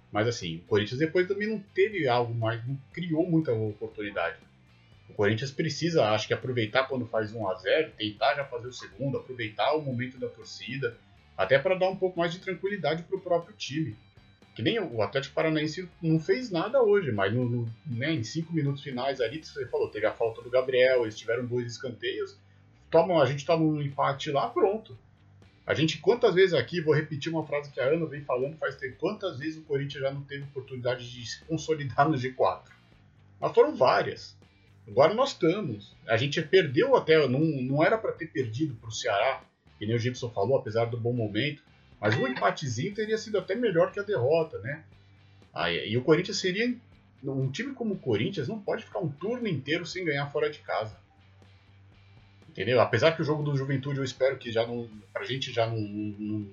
Mas 0.10 0.26
assim, 0.26 0.56
o 0.56 0.62
Corinthians 0.62 1.00
depois 1.00 1.28
também 1.28 1.50
não 1.50 1.60
teve 1.76 2.08
algo 2.08 2.34
mais, 2.34 2.66
não 2.66 2.78
criou 2.94 3.30
muita 3.30 3.52
oportunidade. 3.52 4.38
O 5.10 5.14
Corinthians 5.14 5.52
precisa, 5.52 6.10
acho 6.12 6.28
que, 6.28 6.34
aproveitar 6.34 6.88
quando 6.88 7.06
faz 7.06 7.34
1 7.34 7.50
a 7.50 7.56
0 7.56 7.92
tentar 7.98 8.36
já 8.36 8.46
fazer 8.46 8.68
o 8.68 8.74
segundo, 8.74 9.18
aproveitar 9.18 9.74
o 9.74 9.82
momento 9.82 10.20
da 10.20 10.28
torcida, 10.28 10.98
até 11.38 11.58
para 11.58 11.76
dar 11.76 11.90
um 11.90 11.96
pouco 11.96 12.20
mais 12.20 12.34
de 12.34 12.40
tranquilidade 12.40 13.04
para 13.04 13.18
o 13.18 13.22
próprio 13.22 13.56
time. 13.56 13.96
Que 14.56 14.64
nem 14.64 14.80
o 14.80 15.02
Atlético 15.04 15.36
Paranaense 15.36 15.88
não 16.02 16.20
fez 16.20 16.50
nada 16.50 16.82
hoje, 16.82 17.12
mas 17.12 17.32
no, 17.32 17.48
no, 17.48 17.74
né, 17.86 18.12
em 18.12 18.24
cinco 18.24 18.52
minutos 18.52 18.82
finais 18.82 19.22
ali, 19.22 19.44
você 19.44 19.68
falou, 19.68 19.90
teve 19.90 20.08
a 20.08 20.12
falta 20.12 20.42
do 20.42 20.50
Gabriel, 20.50 21.04
eles 21.04 21.18
tiveram 21.18 21.46
dois 21.46 21.72
escanteios, 21.72 22.36
tomam, 22.90 23.22
a 23.22 23.26
gente 23.26 23.46
toma 23.46 23.64
um 23.64 23.82
empate 23.82 24.32
lá, 24.32 24.50
pronto. 24.50 24.98
A 25.66 25.74
gente, 25.74 26.00
quantas 26.00 26.34
vezes 26.34 26.54
aqui, 26.54 26.82
vou 26.82 26.96
repetir 26.96 27.32
uma 27.32 27.46
frase 27.46 27.70
que 27.72 27.80
a 27.80 27.86
Ana 27.86 28.06
vem 28.06 28.22
falando 28.22 28.58
faz 28.58 28.76
tempo, 28.78 28.96
quantas 28.98 29.38
vezes 29.38 29.60
o 29.60 29.64
Corinthians 29.64 30.02
já 30.02 30.12
não 30.12 30.24
teve 30.24 30.46
oportunidade 30.46 31.08
de 31.08 31.26
se 31.26 31.44
consolidar 31.46 32.10
no 32.10 32.16
G4? 32.16 32.64
Mas 33.40 33.54
foram 33.54 33.76
várias. 33.76 34.36
Agora 34.88 35.14
nós 35.14 35.32
estamos. 35.32 35.96
A 36.08 36.16
gente 36.16 36.42
perdeu 36.42 36.96
até, 36.96 37.28
não, 37.28 37.40
não 37.40 37.84
era 37.84 37.98
para 37.98 38.14
ter 38.14 38.28
perdido 38.28 38.76
para 38.76 38.90
o 38.90 38.92
Ceará, 38.92 39.44
que 39.78 39.86
nem 39.86 39.96
o 39.96 40.00
Gibson 40.00 40.30
falou, 40.30 40.58
apesar 40.58 40.86
do 40.86 40.98
bom 40.98 41.14
momento, 41.14 41.62
mas 42.00 42.16
um 42.16 42.28
empatezinho 42.28 42.94
teria 42.94 43.18
sido 43.18 43.38
até 43.38 43.56
melhor 43.56 43.92
que 43.92 44.00
a 44.00 44.04
derrota, 44.04 44.60
né? 44.60 44.84
Ah, 45.54 45.72
e 45.72 45.98
o 45.98 46.04
Corinthians 46.04 46.38
seria. 46.38 46.76
Um 47.24 47.50
time 47.50 47.74
como 47.74 47.96
o 47.96 48.00
Corinthians 48.00 48.48
não 48.48 48.60
pode 48.60 48.86
ficar 48.86 49.00
um 49.00 49.10
turno 49.10 49.48
inteiro 49.48 49.86
sem 49.86 50.06
ganhar 50.06 50.28
fora 50.28 50.52
de 50.52 50.60
casa. 50.60 50.96
Entendeu? 52.48 52.80
Apesar 52.80 53.14
que 53.14 53.22
o 53.24 53.26
jogo 53.26 53.42
do 53.42 53.58
Juventude 53.58 53.98
eu 53.98 54.04
espero 54.04 54.38
que 54.38 54.52
já 54.52 54.66
não. 54.66 54.88
Pra 55.12 55.26
gente 55.26 55.52
já 55.52 55.66
não, 55.66 55.78
não, 55.80 56.48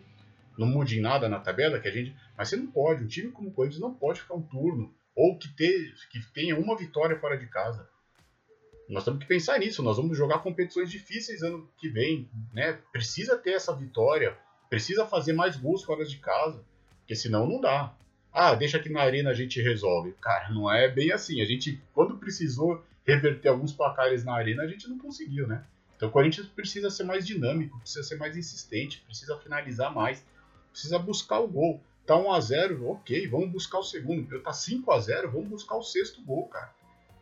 não 0.59 0.67
mude 0.67 0.99
em 0.99 1.03
nada 1.03 1.29
na 1.29 1.39
tabela, 1.39 1.79
que 1.79 1.87
a 1.87 1.91
gente. 1.91 2.17
Mas 2.37 2.49
você 2.49 2.57
não 2.57 2.67
pode, 2.67 3.05
um 3.05 3.07
time 3.07 3.31
como 3.31 3.51
o 3.51 3.53
Corinthians 3.53 3.81
não 3.81 3.93
pode 3.93 4.23
ficar 4.23 4.35
um 4.35 4.43
turno. 4.43 4.93
Ou 5.15 5.39
que, 5.39 5.49
ter, 5.49 5.95
que 6.11 6.21
tenha 6.33 6.59
uma 6.59 6.77
vitória 6.77 7.19
fora 7.19 7.37
de 7.37 7.47
casa. 7.47 7.87
Nós 8.89 9.05
temos 9.05 9.21
que 9.21 9.27
pensar 9.27 9.59
nisso. 9.59 9.83
Nós 9.83 9.97
vamos 9.97 10.17
jogar 10.17 10.41
competições 10.41 10.91
difíceis 10.91 11.43
ano 11.43 11.69
que 11.79 11.89
vem, 11.89 12.29
né? 12.53 12.79
Precisa 12.93 13.37
ter 13.37 13.53
essa 13.53 13.75
vitória, 13.75 14.37
precisa 14.69 15.07
fazer 15.07 15.33
mais 15.33 15.57
gols 15.57 15.83
fora 15.83 16.05
de 16.05 16.19
casa, 16.19 16.63
porque 16.99 17.15
senão 17.15 17.47
não 17.47 17.61
dá. 17.61 17.95
Ah, 18.33 18.55
deixa 18.55 18.79
aqui 18.79 18.89
na 18.89 19.01
arena 19.01 19.31
a 19.31 19.35
gente 19.35 19.63
resolve. 19.63 20.13
Cara, 20.21 20.51
não 20.51 20.71
é 20.71 20.89
bem 20.89 21.13
assim. 21.13 21.41
A 21.41 21.45
gente, 21.45 21.81
quando 21.93 22.19
precisou 22.19 22.85
reverter 23.07 23.49
alguns 23.49 23.73
placares 23.73 24.25
na 24.25 24.35
arena, 24.35 24.63
a 24.63 24.67
gente 24.67 24.89
não 24.89 24.99
conseguiu, 24.99 25.47
né? 25.47 25.65
Então 25.97 26.09
o 26.09 26.13
Corinthians 26.13 26.49
precisa 26.49 26.91
ser 26.91 27.05
mais 27.05 27.27
dinâmico, 27.27 27.79
precisa 27.79 28.03
ser 28.03 28.17
mais 28.17 28.37
insistente, 28.37 29.01
precisa 29.03 29.39
finalizar 29.39 29.95
mais, 29.95 30.27
precisa 30.71 30.99
buscar 30.99 31.39
o 31.39 31.49
gol. 31.49 31.81
Tá 32.05 32.17
1 32.17 32.33
a 32.33 32.41
0 32.41 32.89
ok, 32.91 33.29
vamos 33.29 33.51
buscar 33.51 33.79
o 33.79 33.83
segundo. 33.83 34.41
Tá 34.41 34.53
5 34.53 34.91
a 34.91 34.99
0 34.99 35.31
vamos 35.31 35.49
buscar 35.49 35.77
o 35.77 35.83
sexto 35.83 36.21
gol, 36.23 36.49
cara. 36.49 36.75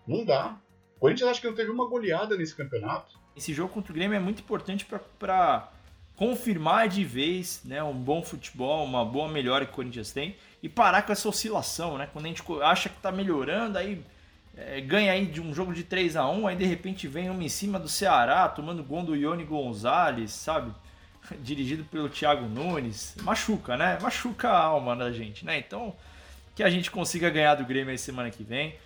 Não 0.07 0.25
dá. 0.25 0.59
Corinthians 1.03 1.31
acho 1.31 1.41
que 1.41 1.49
não 1.49 1.55
teve 1.55 1.69
uma 1.69 1.85
goleada 1.85 2.37
nesse 2.37 2.55
campeonato. 2.55 3.19
Esse 3.37 3.53
jogo 3.53 3.75
contra 3.75 3.91
o 3.91 3.95
Grêmio 3.95 4.17
é 4.17 4.21
muito 4.21 4.41
importante 4.41 4.87
para 5.19 5.69
confirmar 6.15 6.89
de 6.89 7.05
vez 7.05 7.61
né, 7.65 7.83
um 7.83 7.93
bom 7.93 8.23
futebol, 8.23 8.85
uma 8.85 9.05
boa 9.05 9.29
melhora 9.29 9.67
que 9.67 9.73
o 9.73 9.75
Corinthians 9.75 10.13
tem 10.13 10.37
e 10.63 10.69
parar 10.69 11.03
com 11.03 11.11
essa 11.11 11.29
oscilação, 11.29 11.99
né? 11.99 12.09
Quando 12.13 12.27
a 12.27 12.29
gente 12.29 12.45
acha 12.63 12.89
que 12.89 12.97
tá 12.99 13.11
melhorando, 13.11 13.79
aí 13.79 14.01
é, 14.57 14.81
ganha 14.81 15.11
aí 15.11 15.27
de 15.27 15.41
um 15.41 15.53
jogo 15.53 15.75
de 15.75 15.83
3 15.83 16.15
a 16.15 16.29
1 16.29 16.47
aí 16.47 16.55
de 16.55 16.67
repente 16.67 17.09
vem 17.09 17.29
uma 17.29 17.43
em 17.43 17.49
cima 17.49 17.81
do 17.81 17.89
Ceará, 17.89 18.49
tomando 18.49 18.85
gol 18.85 19.03
do 19.03 19.17
Ione 19.17 19.43
Gonzalez, 19.43 20.31
sabe? 20.31 20.73
Dirigido 21.43 21.83
pelo 21.83 22.09
Thiago 22.09 22.47
Nunes. 22.47 23.17
Machuca, 23.23 23.77
né? 23.77 23.99
Machuca 24.01 24.51
a 24.51 24.63
alma 24.63 24.95
da 24.95 25.11
gente, 25.11 25.45
né? 25.45 25.59
Então, 25.59 25.97
que 26.55 26.63
a 26.63 26.71
gente 26.71 26.93
consiga 26.93 27.29
ganhar 27.29 27.57
do 27.57 27.65
Grêmio 27.65 27.91
aí 27.91 27.99
semana 27.99 28.31
que 28.31 28.45
vem, 28.45 28.77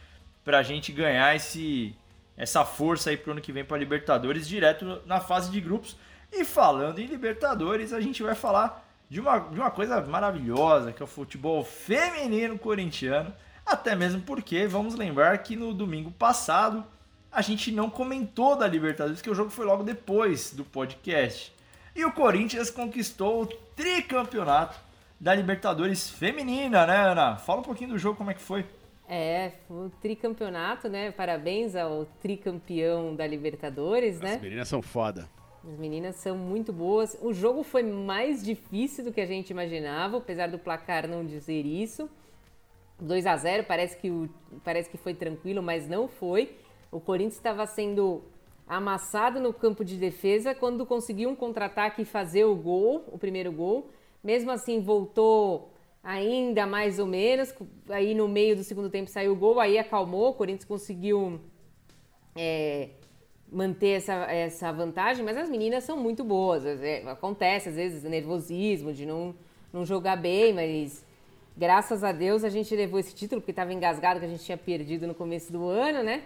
pra 0.42 0.62
gente 0.62 0.92
ganhar 0.92 1.36
esse 1.36 1.94
essa 2.36 2.64
força 2.64 3.10
aí 3.10 3.16
pro 3.16 3.32
ano 3.32 3.40
que 3.40 3.52
vem 3.52 3.64
para 3.64 3.78
Libertadores 3.78 4.46
direto 4.46 5.00
na 5.06 5.20
fase 5.20 5.50
de 5.50 5.60
grupos. 5.60 5.96
E 6.32 6.44
falando 6.44 6.98
em 6.98 7.06
Libertadores, 7.06 7.92
a 7.92 8.00
gente 8.00 8.22
vai 8.22 8.34
falar 8.34 8.84
de 9.08 9.20
uma, 9.20 9.38
de 9.38 9.58
uma 9.58 9.70
coisa 9.70 10.00
maravilhosa, 10.02 10.92
que 10.92 11.02
é 11.02 11.04
o 11.04 11.08
futebol 11.08 11.64
feminino 11.64 12.58
corintiano 12.58 13.32
até 13.66 13.96
mesmo 13.96 14.22
porque, 14.22 14.64
vamos 14.68 14.94
lembrar 14.94 15.36
que 15.38 15.56
no 15.56 15.74
domingo 15.74 16.12
passado 16.12 16.84
a 17.32 17.42
gente 17.42 17.72
não 17.72 17.90
comentou 17.90 18.56
da 18.56 18.66
Libertadores, 18.66 19.20
que 19.20 19.28
o 19.28 19.34
jogo 19.34 19.50
foi 19.50 19.66
logo 19.66 19.82
depois 19.82 20.52
do 20.52 20.64
podcast. 20.64 21.52
E 21.94 22.04
o 22.04 22.12
Corinthians 22.12 22.70
conquistou 22.70 23.42
o 23.42 23.46
tricampeonato 23.46 24.78
da 25.18 25.34
Libertadores 25.34 26.08
feminina, 26.08 26.86
né, 26.86 27.10
Ana? 27.10 27.36
Fala 27.36 27.60
um 27.60 27.64
pouquinho 27.64 27.90
do 27.90 27.98
jogo, 27.98 28.16
como 28.16 28.30
é 28.30 28.34
que 28.34 28.40
foi? 28.40 28.64
É, 29.08 29.52
o 29.70 29.88
tricampeonato, 30.00 30.88
né? 30.88 31.12
Parabéns 31.12 31.76
ao 31.76 32.06
tricampeão 32.20 33.14
da 33.14 33.26
Libertadores, 33.26 34.20
né? 34.20 34.34
As 34.34 34.42
meninas 34.42 34.68
são 34.68 34.82
foda. 34.82 35.28
As 35.64 35.78
meninas 35.78 36.16
são 36.16 36.36
muito 36.36 36.72
boas. 36.72 37.16
O 37.20 37.32
jogo 37.32 37.62
foi 37.62 37.82
mais 37.82 38.42
difícil 38.44 39.04
do 39.04 39.12
que 39.12 39.20
a 39.20 39.26
gente 39.26 39.50
imaginava, 39.50 40.18
apesar 40.18 40.48
do 40.48 40.58
placar 40.58 41.08
não 41.08 41.24
dizer 41.24 41.64
isso. 41.64 42.08
2 43.00 43.26
a 43.26 43.36
0 43.36 43.64
parece 43.64 43.96
que, 43.96 44.10
o, 44.10 44.28
parece 44.64 44.88
que 44.88 44.96
foi 44.96 45.14
tranquilo, 45.14 45.62
mas 45.62 45.88
não 45.88 46.08
foi. 46.08 46.56
O 46.90 47.00
Corinthians 47.00 47.34
estava 47.34 47.66
sendo 47.66 48.22
amassado 48.66 49.38
no 49.38 49.52
campo 49.52 49.84
de 49.84 49.96
defesa 49.96 50.54
quando 50.54 50.84
conseguiu 50.84 51.30
um 51.30 51.36
contra-ataque 51.36 52.02
e 52.02 52.04
fazer 52.04 52.44
o 52.44 52.56
gol, 52.56 53.04
o 53.08 53.18
primeiro 53.18 53.52
gol. 53.52 53.90
Mesmo 54.22 54.50
assim, 54.50 54.80
voltou 54.80 55.70
ainda 56.06 56.66
mais 56.66 56.98
ou 56.98 57.06
menos. 57.06 57.52
Aí 57.88 58.14
no 58.14 58.28
meio 58.28 58.54
do 58.56 58.62
segundo 58.62 58.88
tempo 58.88 59.10
saiu 59.10 59.32
o 59.32 59.36
gol, 59.36 59.58
aí 59.58 59.76
acalmou. 59.76 60.30
O 60.30 60.34
Corinthians 60.34 60.64
conseguiu 60.64 61.40
é, 62.36 62.90
manter 63.50 63.96
essa, 63.96 64.14
essa 64.30 64.72
vantagem, 64.72 65.24
mas 65.24 65.36
as 65.36 65.50
meninas 65.50 65.84
são 65.84 65.96
muito 65.96 66.22
boas. 66.22 66.64
É, 66.64 67.02
acontece 67.10 67.68
às 67.68 67.74
vezes 67.74 68.04
nervosismo 68.04 68.92
de 68.92 69.04
não, 69.04 69.34
não 69.72 69.84
jogar 69.84 70.16
bem, 70.16 70.52
mas 70.54 71.04
Graças 71.58 72.04
a 72.04 72.12
Deus 72.12 72.44
a 72.44 72.50
gente 72.50 72.76
levou 72.76 73.00
esse 73.00 73.14
título, 73.14 73.40
porque 73.40 73.50
estava 73.50 73.72
engasgado 73.72 74.20
que 74.20 74.26
a 74.26 74.28
gente 74.28 74.44
tinha 74.44 74.58
perdido 74.58 75.06
no 75.06 75.14
começo 75.14 75.50
do 75.50 75.66
ano, 75.66 76.02
né? 76.02 76.22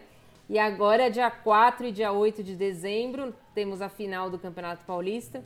E 0.48 0.58
agora, 0.58 1.08
dia 1.08 1.30
4 1.30 1.86
e 1.86 1.92
dia 1.92 2.10
8 2.10 2.42
de 2.42 2.56
dezembro, 2.56 3.32
temos 3.54 3.80
a 3.80 3.88
final 3.88 4.28
do 4.28 4.40
Campeonato 4.40 4.84
Paulista. 4.84 5.44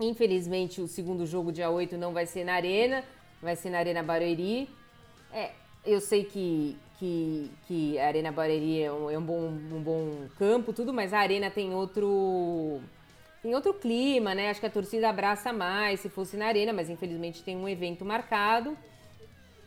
Infelizmente, 0.00 0.80
o 0.80 0.88
segundo 0.88 1.26
jogo, 1.26 1.52
dia 1.52 1.68
8, 1.68 1.98
não 1.98 2.14
vai 2.14 2.24
ser 2.24 2.42
na 2.42 2.54
Arena, 2.54 3.04
vai 3.40 3.56
ser 3.56 3.70
na 3.70 3.78
Arena 3.78 4.02
Barueri. 4.02 4.68
É, 5.32 5.50
eu 5.84 6.00
sei 6.00 6.24
que, 6.24 6.76
que, 6.98 7.50
que 7.66 7.98
a 7.98 8.06
Arena 8.06 8.32
Barueri 8.32 8.82
é 8.82 8.92
um, 8.92 9.10
é 9.10 9.18
um, 9.18 9.22
bom, 9.22 9.46
um 9.48 9.82
bom 9.82 10.28
campo, 10.38 10.72
tudo, 10.72 10.92
mas 10.92 11.12
a 11.12 11.18
Arena 11.18 11.50
tem 11.50 11.72
outro 11.72 12.80
tem 13.42 13.54
outro 13.54 13.72
clima, 13.72 14.34
né? 14.34 14.50
Acho 14.50 14.60
que 14.60 14.66
a 14.66 14.70
torcida 14.70 15.08
abraça 15.08 15.52
mais 15.52 16.00
se 16.00 16.10
fosse 16.10 16.36
na 16.36 16.46
arena, 16.46 16.74
mas 16.74 16.90
infelizmente 16.90 17.42
tem 17.42 17.56
um 17.56 17.66
evento 17.66 18.04
marcado. 18.04 18.76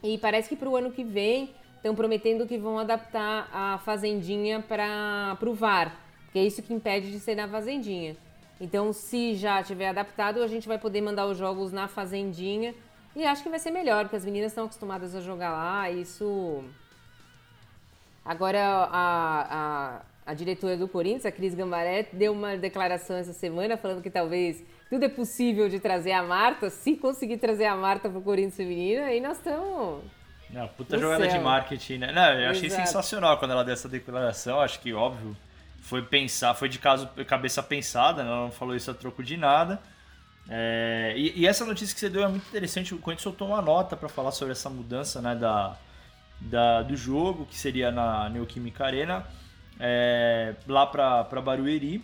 E 0.04 0.18
parece 0.20 0.48
que 0.48 0.56
para 0.56 0.70
o 0.70 0.76
ano 0.76 0.92
que 0.92 1.04
vem 1.04 1.56
estão 1.78 1.96
prometendo 1.96 2.46
que 2.46 2.58
vão 2.58 2.78
adaptar 2.78 3.50
a 3.52 3.80
Fazendinha 3.80 4.62
para 4.62 5.38
o 5.42 5.54
VAR, 5.54 6.00
que 6.32 6.40
é 6.40 6.44
isso 6.44 6.62
que 6.62 6.74
impede 6.74 7.12
de 7.12 7.20
ser 7.20 7.36
na 7.36 7.48
Fazendinha. 7.48 8.16
Então, 8.62 8.94
se 8.94 9.36
já 9.36 9.62
tiver 9.64 9.90
adaptado, 9.90 10.42
a 10.42 10.48
gente 10.48 10.68
vai 10.68 10.78
poder 10.78 11.02
mandar 11.02 11.26
os 11.26 11.38
jogos 11.38 11.72
na 11.72 11.88
Fazendinha. 11.88 12.76
E 13.15 13.26
acho 13.26 13.43
que 13.43 13.49
vai 13.49 13.60
ser 13.60 13.71
melhor, 13.71 14.06
porque 14.06 14.15
as 14.15 14.26
meninas 14.26 14.52
estão 14.52 14.65
acostumadas 14.65 15.15
a 15.15 15.21
jogar 15.21 15.52
lá. 15.52 15.89
Isso. 15.89 16.63
Agora, 18.26 18.60
a, 18.91 19.99
a 19.99 20.02
a 20.26 20.34
diretora 20.34 20.78
do 20.78 20.88
Corinthians, 20.88 21.26
a 21.26 21.32
Cris 21.32 21.54
Gambaré, 21.54 22.08
deu 22.13 22.32
uma 22.32 22.56
declaração 22.56 23.17
essa 23.17 23.34
semana 23.34 23.78
falando 23.78 24.02
que 24.02 24.10
talvez 24.10 24.63
tudo 24.89 25.04
é 25.04 25.10
possível 25.10 25.67
de 25.67 25.80
trazer 25.80 26.12
a 26.12 26.23
Marta, 26.23 26.69
se 26.69 26.95
conseguir 26.95 27.38
trazer 27.38 27.65
a 27.65 27.76
Marta 27.76 28.10
para 28.10 28.19
o 28.19 28.21
Corinthians 28.21 28.56
feminino, 28.56 29.04
aí 29.04 29.19
nós 29.19 29.38
estamos. 29.38 30.04
Não, 30.49 30.67
puta 30.67 30.99
jogada 30.99 31.28
céu. 31.28 31.39
de 31.39 31.43
marketing, 31.43 31.97
né? 31.97 32.12
Não, 32.12 32.39
eu 32.39 32.52
achei 32.52 32.67
Exato. 32.67 32.86
sensacional 32.86 33.38
quando 33.39 33.52
ela 33.52 33.63
deu 33.63 33.73
essa 33.73 33.89
declaração. 33.89 34.62
Acho 34.62 34.80
que, 34.80 34.93
óbvio, 34.93 35.36
foi 35.82 36.04
pensar, 36.04 36.54
foi 36.54 36.69
de 36.69 36.78
caso, 36.78 37.08
cabeça 37.28 37.63
pensada, 37.63 38.21
ela 38.21 38.43
não 38.43 38.52
falou 38.52 38.76
isso 38.76 38.91
a 38.91 38.93
troco 38.93 39.23
de 39.23 39.36
nada. 39.36 39.82
É, 40.50 41.14
e, 41.16 41.42
e, 41.42 41.48
essa 41.48 41.66
notícia 41.66 41.94
que 41.94 42.00
você 42.00 42.10
deu 42.10 42.24
é 42.24 42.28
muito 42.28 42.48
interessante. 42.48 42.94
O 42.94 42.98
Corinthians 42.98 43.24
soltou 43.24 43.48
uma 43.48 43.62
nota 43.62 43.96
para 43.96 44.10
falar 44.10 44.32
sobre 44.32 44.52
essa 44.52 44.70
mudança 44.70 45.22
né, 45.22 45.36
da, 45.36 45.78
da, 46.40 46.82
do 46.82 46.96
jogo, 46.96 47.46
que 47.46 47.58
seria 47.58 47.92
na 47.92 48.30
Neoquímica 48.30 48.86
Arena 48.86 49.26
é, 49.80 50.56
lá 50.68 50.86
para 50.86 51.42
Barueri. 51.42 52.04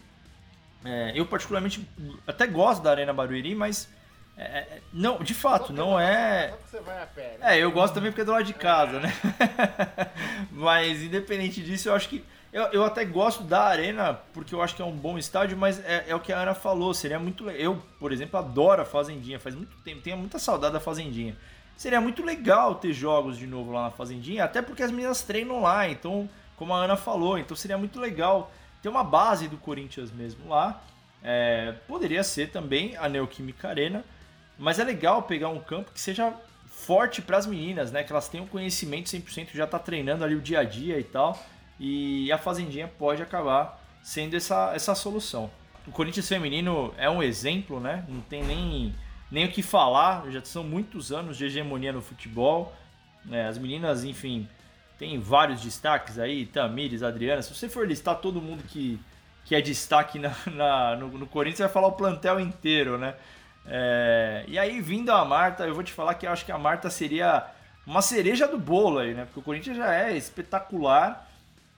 É, 0.84 1.12
eu 1.14 1.26
particularmente 1.26 1.88
até 2.26 2.48
gosto 2.48 2.82
da 2.82 2.92
Arena 2.92 3.14
Barueri, 3.14 3.54
mas 3.54 3.90
é, 4.38 4.44
é 4.44 4.82
não, 4.94 5.20
de 5.20 5.34
fato, 5.34 5.74
não 5.74 6.00
é. 6.00 6.54
Né? 7.38 7.58
É, 7.58 7.58
eu 7.58 7.72
gosto 7.72 7.94
também 7.94 8.12
porque 8.12 8.22
é 8.22 8.26
do 8.26 8.32
lado 8.32 8.46
de 8.46 8.54
casa, 8.54 9.00
né? 9.00 9.14
mas 10.52 11.04
independente 11.04 11.62
disso, 11.62 11.90
eu 11.90 11.96
acho 11.96 12.08
que 12.08 12.24
eu, 12.52 12.64
eu 12.66 12.86
até 12.86 13.06
gosto 13.06 13.44
da 13.44 13.64
Arena 13.64 14.20
porque 14.34 14.56
eu 14.56 14.62
acho 14.62 14.76
que 14.76 14.82
é 14.82 14.86
um 14.86 14.96
bom 14.96 15.18
estádio, 15.18 15.58
mas 15.58 15.80
é, 15.86 16.06
é 16.08 16.16
o 16.16 16.20
que 16.20 16.34
a 16.34 16.40
Ana 16.40 16.56
falou, 16.56 16.94
seria 16.94 17.20
muito 17.20 17.50
Eu, 17.50 17.82
por 18.00 18.12
exemplo, 18.12 18.40
adoro 18.40 18.82
a 18.82 18.86
Fazendinha, 18.86 19.40
faz 19.40 19.56
muito 19.56 19.76
tempo, 19.84 20.02
tenho 20.02 20.18
muita 20.18 20.40
saudade 20.40 20.74
da 20.74 20.80
Fazendinha. 20.80 21.38
Seria 21.78 22.02
muito 22.02 22.24
legal 22.24 22.76
ter 22.76 22.92
jogos 22.92 23.38
de 23.38 23.48
novo 23.48 23.72
lá 23.72 23.84
na 23.84 23.92
Fazendinha, 23.92 24.44
até 24.44 24.62
porque 24.62 24.84
as 24.84 24.92
meninas 24.92 25.22
treinam 25.22 25.62
lá, 25.62 25.88
então 25.88 26.30
como 26.58 26.74
a 26.74 26.84
Ana 26.84 26.98
falou. 26.98 27.38
Então 27.38 27.56
seria 27.56 27.78
muito 27.78 28.00
legal 28.00 28.52
ter 28.82 28.90
uma 28.90 29.04
base 29.04 29.48
do 29.48 29.58
Corinthians 29.58 30.12
mesmo 30.12 30.50
lá. 30.50 30.82
É, 31.24 31.74
poderia 31.88 32.24
ser 32.24 32.52
também 32.52 32.98
a 32.98 33.08
Neoquímica 33.08 33.70
Arena, 33.70 34.04
mas 34.58 34.80
é 34.80 34.84
legal 34.84 35.24
pegar 35.24 35.50
um 35.50 35.60
campo 35.60 35.92
que 35.92 36.02
seja 36.02 36.34
forte 36.68 37.22
para 37.22 37.38
as 37.38 37.46
meninas, 37.46 37.92
né? 37.92 38.04
Que 38.04 38.12
elas 38.12 38.28
tenham 38.28 38.46
conhecimento 38.48 39.10
100%, 39.10 39.50
já 39.54 39.68
tá 39.68 39.80
treinando 39.80 40.24
ali 40.24 40.36
o 40.36 40.42
dia 40.42 40.60
a 40.60 40.64
dia 40.64 41.00
e 41.00 41.04
tal. 41.04 41.38
E 41.80 42.32
a 42.32 42.38
Fazendinha 42.38 42.88
pode 42.88 43.22
acabar 43.22 43.82
sendo 44.02 44.36
essa, 44.36 44.74
essa 44.74 44.94
solução. 44.96 45.50
O 45.88 45.92
Corinthians 45.92 46.28
feminino 46.28 46.94
é 46.98 47.10
um 47.10 47.24
exemplo, 47.24 47.80
né? 47.80 48.06
Não 48.08 48.22
tem 48.22 48.44
nem, 48.44 48.94
nem 49.32 49.46
o 49.46 49.52
que 49.52 49.64
falar, 49.64 50.30
já 50.30 50.44
são 50.44 50.64
muitos 50.64 51.12
anos 51.12 51.38
de 51.38 51.46
hegemonia 51.46 51.94
no 51.94 52.02
futebol. 52.02 52.76
É, 53.32 53.48
as 53.48 53.58
meninas, 53.58 54.04
enfim, 54.04 54.48
tem 54.98 55.18
vários 55.20 55.62
destaques 55.62 56.20
aí, 56.20 56.46
Tamires, 56.46 57.02
Adriana. 57.02 57.42
Se 57.42 57.56
você 57.56 57.70
for 57.70 57.88
listar 57.88 58.16
todo 58.16 58.42
mundo 58.42 58.64
que, 58.68 59.00
que 59.46 59.56
é 59.56 59.62
destaque 59.62 60.20
na, 60.20 60.36
na 60.52 60.96
no, 60.96 61.08
no 61.08 61.26
Corinthians, 61.26 61.58
você 61.58 61.64
vai 61.64 61.72
falar 61.72 61.88
o 61.88 61.94
plantel 61.94 62.40
inteiro, 62.40 62.98
né? 62.98 63.16
É, 63.66 64.46
e 64.48 64.58
aí, 64.60 64.82
vindo 64.82 65.12
a 65.12 65.24
Marta, 65.24 65.66
eu 65.66 65.74
vou 65.74 65.84
te 65.84 65.94
falar 65.94 66.16
que 66.16 66.26
eu 66.26 66.32
acho 66.32 66.46
que 66.46 66.52
a 66.52 66.58
Marta 66.58 66.90
seria 66.90 67.46
uma 67.86 68.02
cereja 68.02 68.48
do 68.48 68.58
bolo 68.58 69.00
aí, 69.00 69.14
né? 69.14 69.26
Porque 69.26 69.40
o 69.40 69.44
Corinthians 69.44 69.78
já 69.78 69.94
é 69.94 70.16
espetacular. 70.16 71.29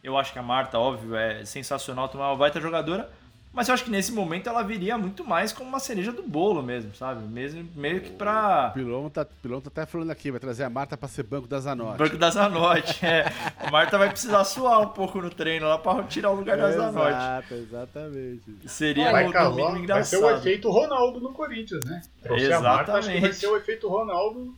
Eu 0.04 0.18
acho 0.18 0.34
que 0.34 0.40
a 0.40 0.44
Marta, 0.44 0.80
óbvio, 0.80 1.16
é 1.16 1.46
sensacional, 1.46 2.10
tomar 2.10 2.30
uma 2.30 2.38
baita 2.38 2.60
jogadora. 2.60 3.10
Mas 3.54 3.68
eu 3.68 3.74
acho 3.74 3.84
que 3.84 3.92
nesse 3.92 4.14
momento 4.14 4.48
ela 4.48 4.64
viria 4.64 4.98
muito 4.98 5.26
mais 5.26 5.52
como 5.52 5.68
uma 5.68 5.80
cereja 5.80 6.10
do 6.14 6.24
bolo 6.24 6.64
mesmo, 6.64 6.96
sabe? 6.96 7.22
Mesmo, 7.28 7.68
meio 7.76 8.00
que 8.00 8.10
pra. 8.10 8.70
O 8.70 8.74
Pilão 8.74 9.10
tá, 9.10 9.26
Pilão 9.26 9.60
tá 9.60 9.68
até 9.68 9.86
falando 9.86 10.10
aqui, 10.10 10.32
vai 10.32 10.40
trazer 10.40 10.64
a 10.64 10.70
Marta 10.70 10.96
pra 10.96 11.10
ser 11.10 11.24
banco 11.24 11.50
da 11.50 11.60
Zanotti. 11.60 11.98
Banco 11.98 12.18
da 12.18 12.30
Zanotti, 12.30 13.06
é. 13.06 13.26
A 13.60 13.70
Marta 13.70 13.98
vai 13.98 14.10
precisar 14.10 14.46
suar 14.46 14.80
um 14.80 14.88
pouco 14.88 15.22
no 15.22 15.30
treino 15.30 15.68
lá 15.68 15.78
pra 15.78 16.02
tirar 16.04 16.32
o 16.32 16.36
lugar 16.36 16.56
da 16.58 16.72
Zanotti. 16.72 17.10
Exato, 17.10 17.54
exatamente. 17.56 18.42
Seria 18.68 19.12
vai, 19.12 19.28
um 19.28 19.32
casar, 19.32 19.50
domingo 19.50 19.70
vai 19.72 19.80
engraçado. 19.82 20.20
ser 20.22 20.26
o 20.26 20.30
efeito 20.38 20.72
Ronaldo 20.72 21.20
no 21.20 21.34
Corinthians, 21.34 21.84
né? 21.84 22.02
Trouxer 22.24 22.54
a 22.56 22.62
Marta, 22.62 22.94
acho 22.94 23.10
que 23.10 23.20
vai 23.20 23.30
Exatamente. 23.30 23.36
ser 23.36 23.48
o 23.48 23.58
efeito 23.58 23.90
Ronaldo. 23.90 24.56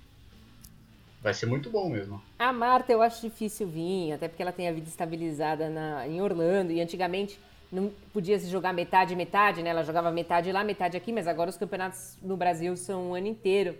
Vai 1.24 1.34
ser 1.34 1.46
muito 1.46 1.70
bom 1.70 1.90
mesmo. 1.90 2.22
A 2.38 2.52
Marta 2.52 2.92
eu 2.92 3.02
acho 3.02 3.22
difícil 3.22 3.66
vir, 3.66 4.12
até 4.12 4.28
porque 4.28 4.42
ela 4.42 4.52
tem 4.52 4.68
a 4.68 4.74
vida 4.74 4.90
estabilizada 4.90 5.70
na, 5.70 6.06
em 6.06 6.22
Orlando 6.22 6.74
e 6.74 6.82
antigamente 6.82 7.40
não 7.72 7.90
podia 8.12 8.38
se 8.38 8.48
jogar 8.48 8.74
metade 8.74 9.16
metade, 9.16 9.64
né? 9.64 9.70
Ela 9.70 9.84
jogava 9.84 10.12
metade 10.12 10.52
lá, 10.52 10.66
metade 10.66 10.98
aqui, 10.98 11.14
mas 11.14 11.26
agora 11.26 11.50
os 11.50 11.56
campeonatos 11.56 12.18
no 12.22 12.36
Brasil 12.36 12.76
são 12.76 13.12
um 13.12 13.16
ano 13.16 13.28
inteiro. 13.28 13.78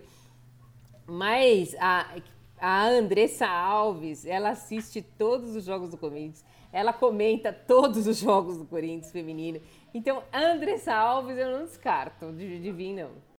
Mas 1.06 1.76
a, 1.78 2.16
a 2.58 2.86
Andressa 2.86 3.46
Alves, 3.46 4.24
ela 4.24 4.48
assiste 4.48 5.02
todos 5.02 5.54
os 5.54 5.64
jogos 5.64 5.90
do 5.90 5.98
Corinthians, 5.98 6.42
ela 6.72 6.94
comenta 6.94 7.52
todos 7.52 8.06
os 8.06 8.16
jogos 8.16 8.56
do 8.56 8.64
Corinthians 8.64 9.12
feminino. 9.12 9.60
Então, 9.92 10.22
a 10.32 10.40
Andressa 10.40 10.94
Alves 10.94 11.36
eu 11.36 11.58
não 11.58 11.66
descarto 11.66 12.32
de, 12.32 12.58
de 12.58 12.72
vir, 12.72 12.94
não. 12.94 13.33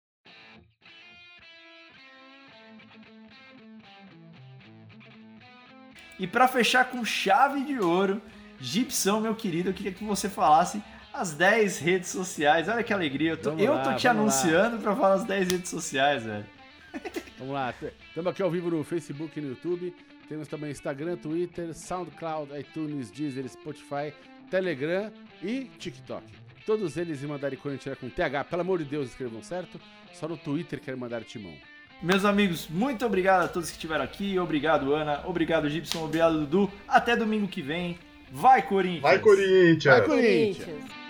E 6.18 6.26
para 6.26 6.46
fechar 6.46 6.84
com 6.90 7.04
chave 7.04 7.64
de 7.64 7.78
ouro, 7.78 8.22
Gipsão, 8.60 9.20
meu 9.20 9.34
querido, 9.34 9.70
eu 9.70 9.74
queria 9.74 9.92
que 9.92 10.04
você 10.04 10.28
falasse 10.28 10.82
as 11.12 11.32
10 11.32 11.78
redes 11.78 12.08
sociais. 12.10 12.68
Olha 12.68 12.82
que 12.82 12.92
alegria. 12.92 13.30
Eu 13.30 13.36
tô, 13.36 13.50
Vamos 13.50 13.64
eu 13.64 13.74
lá, 13.74 13.82
tô 13.82 13.94
te 13.94 14.08
anunciando 14.08 14.78
para 14.78 14.94
falar 14.94 15.14
as 15.14 15.24
10 15.24 15.48
redes 15.52 15.70
sociais, 15.70 16.24
velho. 16.24 16.46
Vamos 17.38 17.54
lá, 17.54 17.74
estamos 18.08 18.30
aqui 18.30 18.42
ao 18.42 18.50
vivo 18.50 18.70
no 18.70 18.84
Facebook 18.84 19.38
e 19.38 19.42
no 19.42 19.50
YouTube. 19.50 19.94
Temos 20.28 20.48
também 20.48 20.70
Instagram, 20.70 21.16
Twitter, 21.16 21.74
SoundCloud, 21.74 22.58
iTunes, 22.58 23.10
Deezer, 23.10 23.46
Spotify, 23.48 24.14
Telegram 24.50 25.12
e 25.42 25.64
TikTok. 25.78 26.24
Todos 26.64 26.96
eles 26.96 27.22
em 27.22 27.26
mandarem 27.26 27.58
Corinthians 27.58 27.98
com 27.98 28.08
TH. 28.08 28.44
Pelo 28.44 28.62
amor 28.62 28.78
de 28.78 28.84
Deus, 28.84 29.08
escrevam 29.10 29.42
certo. 29.42 29.78
Só 30.14 30.26
no 30.26 30.36
Twitter 30.36 30.80
querem 30.80 30.98
mandar 30.98 31.22
timão. 31.24 31.54
Meus 32.02 32.24
amigos, 32.24 32.68
muito 32.68 33.04
obrigado 33.06 33.44
a 33.44 33.48
todos 33.48 33.70
que 33.70 33.76
estiveram 33.76 34.04
aqui. 34.04 34.38
Obrigado, 34.38 34.94
Ana. 34.94 35.22
Obrigado, 35.24 35.68
Gibson. 35.68 36.04
Obrigado, 36.04 36.40
Dudu. 36.40 36.70
Até 36.86 37.16
domingo 37.16 37.48
que 37.48 37.62
vem. 37.62 37.98
Vai, 38.30 38.62
Corinthians! 38.62 39.02
Vai, 39.02 39.18
Corinthians! 39.20 39.84
Vai, 39.84 40.02
Corinthians! 40.02 40.64
Corinthians. 40.66 41.03